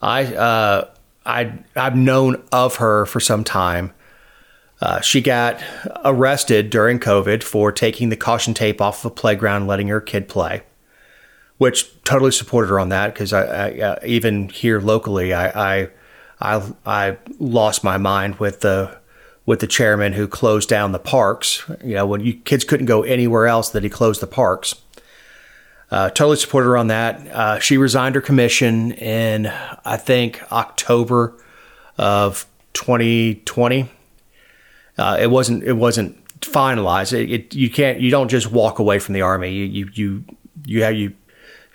[0.00, 0.88] I, uh,
[1.26, 3.92] I, I've known of her for some time.
[4.80, 5.62] Uh, she got
[6.06, 10.26] arrested during COVID for taking the caution tape off of a playground, letting her kid
[10.26, 10.62] play,
[11.58, 15.88] which totally supported her on that because I, I uh, even here locally, I, I,
[16.40, 19.01] I, I lost my mind with the
[19.44, 21.68] with the chairman who closed down the parks.
[21.82, 24.74] You know, when you kids couldn't go anywhere else, that he closed the parks.
[25.90, 27.26] Uh, totally supported her on that.
[27.28, 29.46] Uh, she resigned her commission in,
[29.84, 31.36] I think, October
[31.98, 33.90] of 2020.
[34.96, 35.62] Uh, it wasn't.
[35.64, 37.12] It wasn't finalized.
[37.12, 38.00] It, it, you can't.
[38.00, 39.52] You don't just walk away from the army.
[39.52, 40.24] You you you
[40.64, 41.14] you have you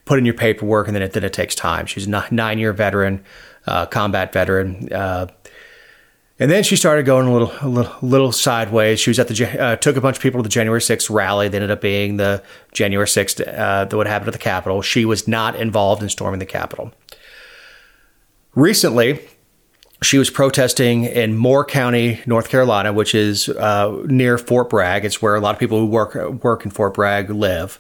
[0.05, 1.85] put in your paperwork, and then it then it takes time.
[1.85, 3.23] She's a nine year veteran,
[3.67, 5.27] uh, combat veteran uh,
[6.39, 8.99] and then she started going a little, a little, little sideways.
[8.99, 11.47] She was at the uh, took a bunch of people to the January 6th rally.
[11.47, 14.81] They ended up being the January 6th uh, that would happen at the Capitol.
[14.81, 16.93] She was not involved in storming the Capitol.
[18.53, 19.19] Recently,
[20.03, 25.05] she was protesting in Moore County, North Carolina, which is uh, near Fort Bragg.
[25.05, 27.79] It's where a lot of people who work work in Fort Bragg live.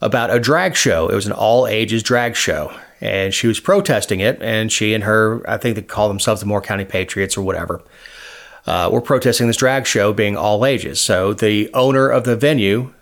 [0.00, 1.08] About a drag show.
[1.08, 2.72] It was an all ages drag show
[3.02, 4.40] and she was protesting it.
[4.40, 7.82] And she and her, I think they call themselves the Moore County Patriots or whatever,
[8.66, 11.00] uh, were protesting this drag show being all ages.
[11.00, 12.94] So the owner of the venue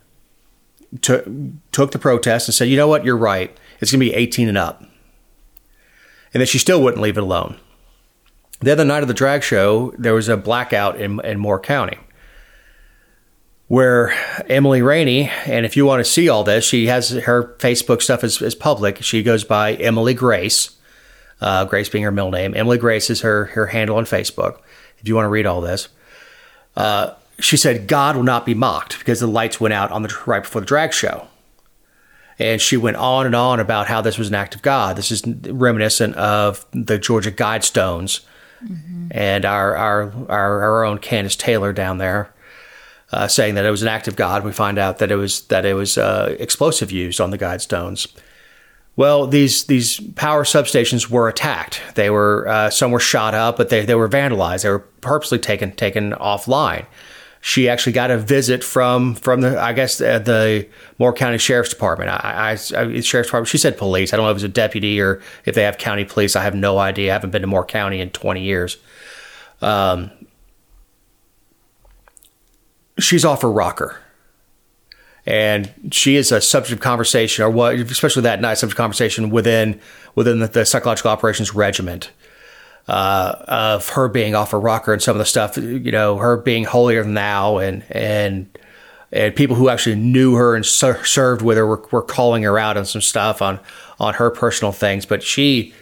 [1.03, 1.25] took
[1.71, 3.05] took the protest and said, "You know what?
[3.05, 3.57] You're right.
[3.79, 4.83] It's going to be 18 and up."
[6.33, 7.57] And then she still wouldn't leave it alone.
[8.61, 11.99] The other night of the drag show, there was a blackout in, in Moore County
[13.71, 14.13] where
[14.49, 18.25] Emily Rainey, and if you want to see all this, she has her Facebook stuff
[18.25, 19.01] is, is public.
[19.05, 20.77] She goes by Emily Grace,
[21.41, 22.53] uh, Grace being her middle name.
[22.57, 24.59] Emily Grace is her, her handle on Facebook.
[24.99, 25.89] If you want to read all this,
[26.77, 30.13] uh, she said God will not be mocked because the lights went out on the
[30.27, 31.29] right before the drag show.
[32.41, 34.97] And she went on and on about how this was an act of God.
[34.97, 38.23] This is reminiscent of the Georgia Guidestones
[39.13, 42.33] and our, our our our own Kandiss Taylor down there
[43.13, 44.45] uh, saying that it was an act of God.
[44.45, 47.63] We find out that it was that it was uh, explosive used on the guide
[47.63, 48.09] stones.
[48.97, 51.81] Well, these these power substations were attacked.
[51.95, 54.63] They were uh, some were shot up, but they, they were vandalized.
[54.63, 56.87] They were purposely taken taken offline.
[57.41, 61.71] She actually got a visit from from the I guess the, the Moore County Sheriff's
[61.71, 62.11] Department.
[62.11, 62.57] I, I, I,
[63.01, 63.49] Sheriff's Department.
[63.49, 64.13] She said police.
[64.13, 66.37] I don't know if it was a deputy or if they have county police.
[66.37, 67.13] I have no idea.
[67.13, 68.77] I haven't been to Moore County in twenty years.
[69.63, 70.11] Um,
[73.01, 73.99] she's off her rocker.
[75.27, 79.31] And she is a subject of conversation, or what, especially that night, subject of conversation
[79.31, 79.81] within
[80.15, 82.11] within the, the psychological operations regiment
[82.89, 86.37] uh, of her being off her rocker and some of the stuff, you know, her
[86.39, 88.59] being holier than thou, and and
[89.13, 92.59] and people who actually knew her and ser- served with her were, were calling her
[92.59, 93.61] out on some stuff on
[93.99, 95.05] on her personal things.
[95.05, 95.75] But she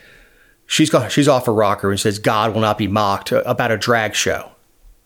[0.67, 3.79] she's got she's off her rocker and says God will not be mocked about a
[3.79, 4.51] drag show,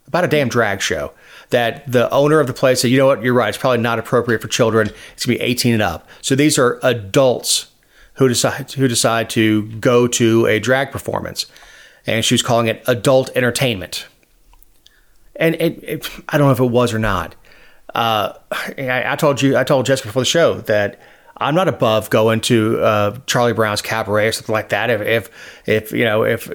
[0.07, 1.13] about a damn drag show
[1.53, 3.99] that the owner of the place said, you know what, you're right, it's probably not
[3.99, 4.91] appropriate for children.
[5.15, 6.09] It's gonna be 18 and up.
[6.21, 7.69] So these are adults
[8.15, 11.47] who decide who decide to go to a drag performance,
[12.07, 14.07] and she was calling it adult entertainment.
[15.37, 17.35] And it, it I don't know if it was or not.
[17.95, 21.01] Uh, I, I, told you, I told Jessica before the show that
[21.37, 24.91] I'm not above going to uh, Charlie Brown's cabaret or something like that.
[24.91, 25.31] If, if,
[25.67, 26.51] if you know, if,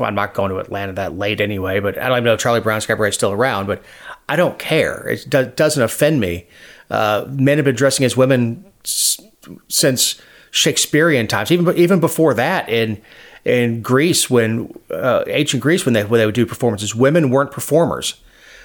[0.00, 2.60] I'm not going to Atlanta that late anyway, but I don't even know if Charlie
[2.60, 3.66] Brown's cabaret is still around.
[3.66, 3.82] But
[4.28, 5.08] I don't care.
[5.08, 6.46] It do, doesn't offend me.
[6.90, 9.20] Uh, men have been dressing as women s-
[9.68, 10.20] since
[10.50, 13.00] Shakespearean times, even even before that in
[13.44, 17.50] in Greece when uh, ancient Greece when they when they would do performances, women weren't
[17.52, 18.20] performers.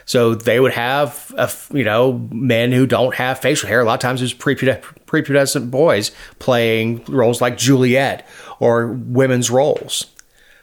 [0.06, 3.82] So they would have, a, you know, men who don't have facial hair.
[3.82, 8.28] A lot of times it's prepubescent boys playing roles like Juliet
[8.60, 10.08] or women's roles.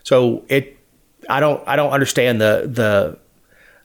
[0.03, 0.77] So it,
[1.31, 3.19] I don't, I don't understand the the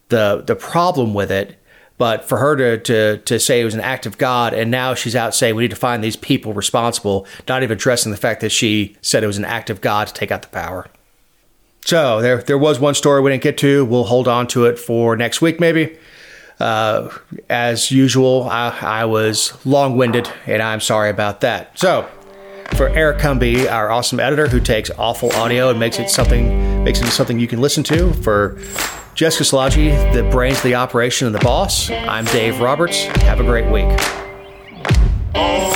[0.10, 1.60] the the problem with it.
[1.99, 4.95] But for her to, to, to say it was an act of God, and now
[4.95, 8.41] she's out saying we need to find these people responsible, not even addressing the fact
[8.41, 10.88] that she said it was an act of God to take out the power.
[11.86, 13.86] So there, there was one story we didn't get to.
[13.86, 15.97] We'll hold on to it for next week, maybe.
[16.60, 17.10] Uh,
[17.49, 21.78] as usual, I, I was long winded, and I'm sorry about that.
[21.78, 22.10] So,
[22.76, 27.01] for Eric Cumby, our awesome editor who takes awful audio and makes it something makes
[27.01, 28.60] it something you can listen to, for
[29.16, 31.89] Jessica Szilagyi, the brains of the operation and the boss.
[31.89, 33.03] I'm Dave Roberts.
[33.24, 33.86] Have a great week.
[35.36, 35.74] Oh.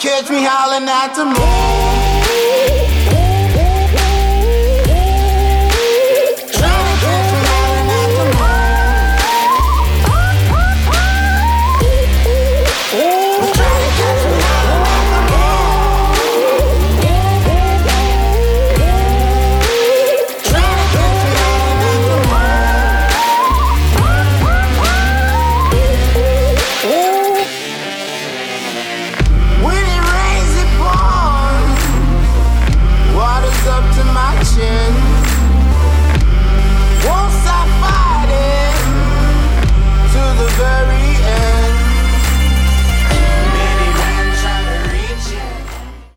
[0.00, 2.09] Catch me howling at the moon.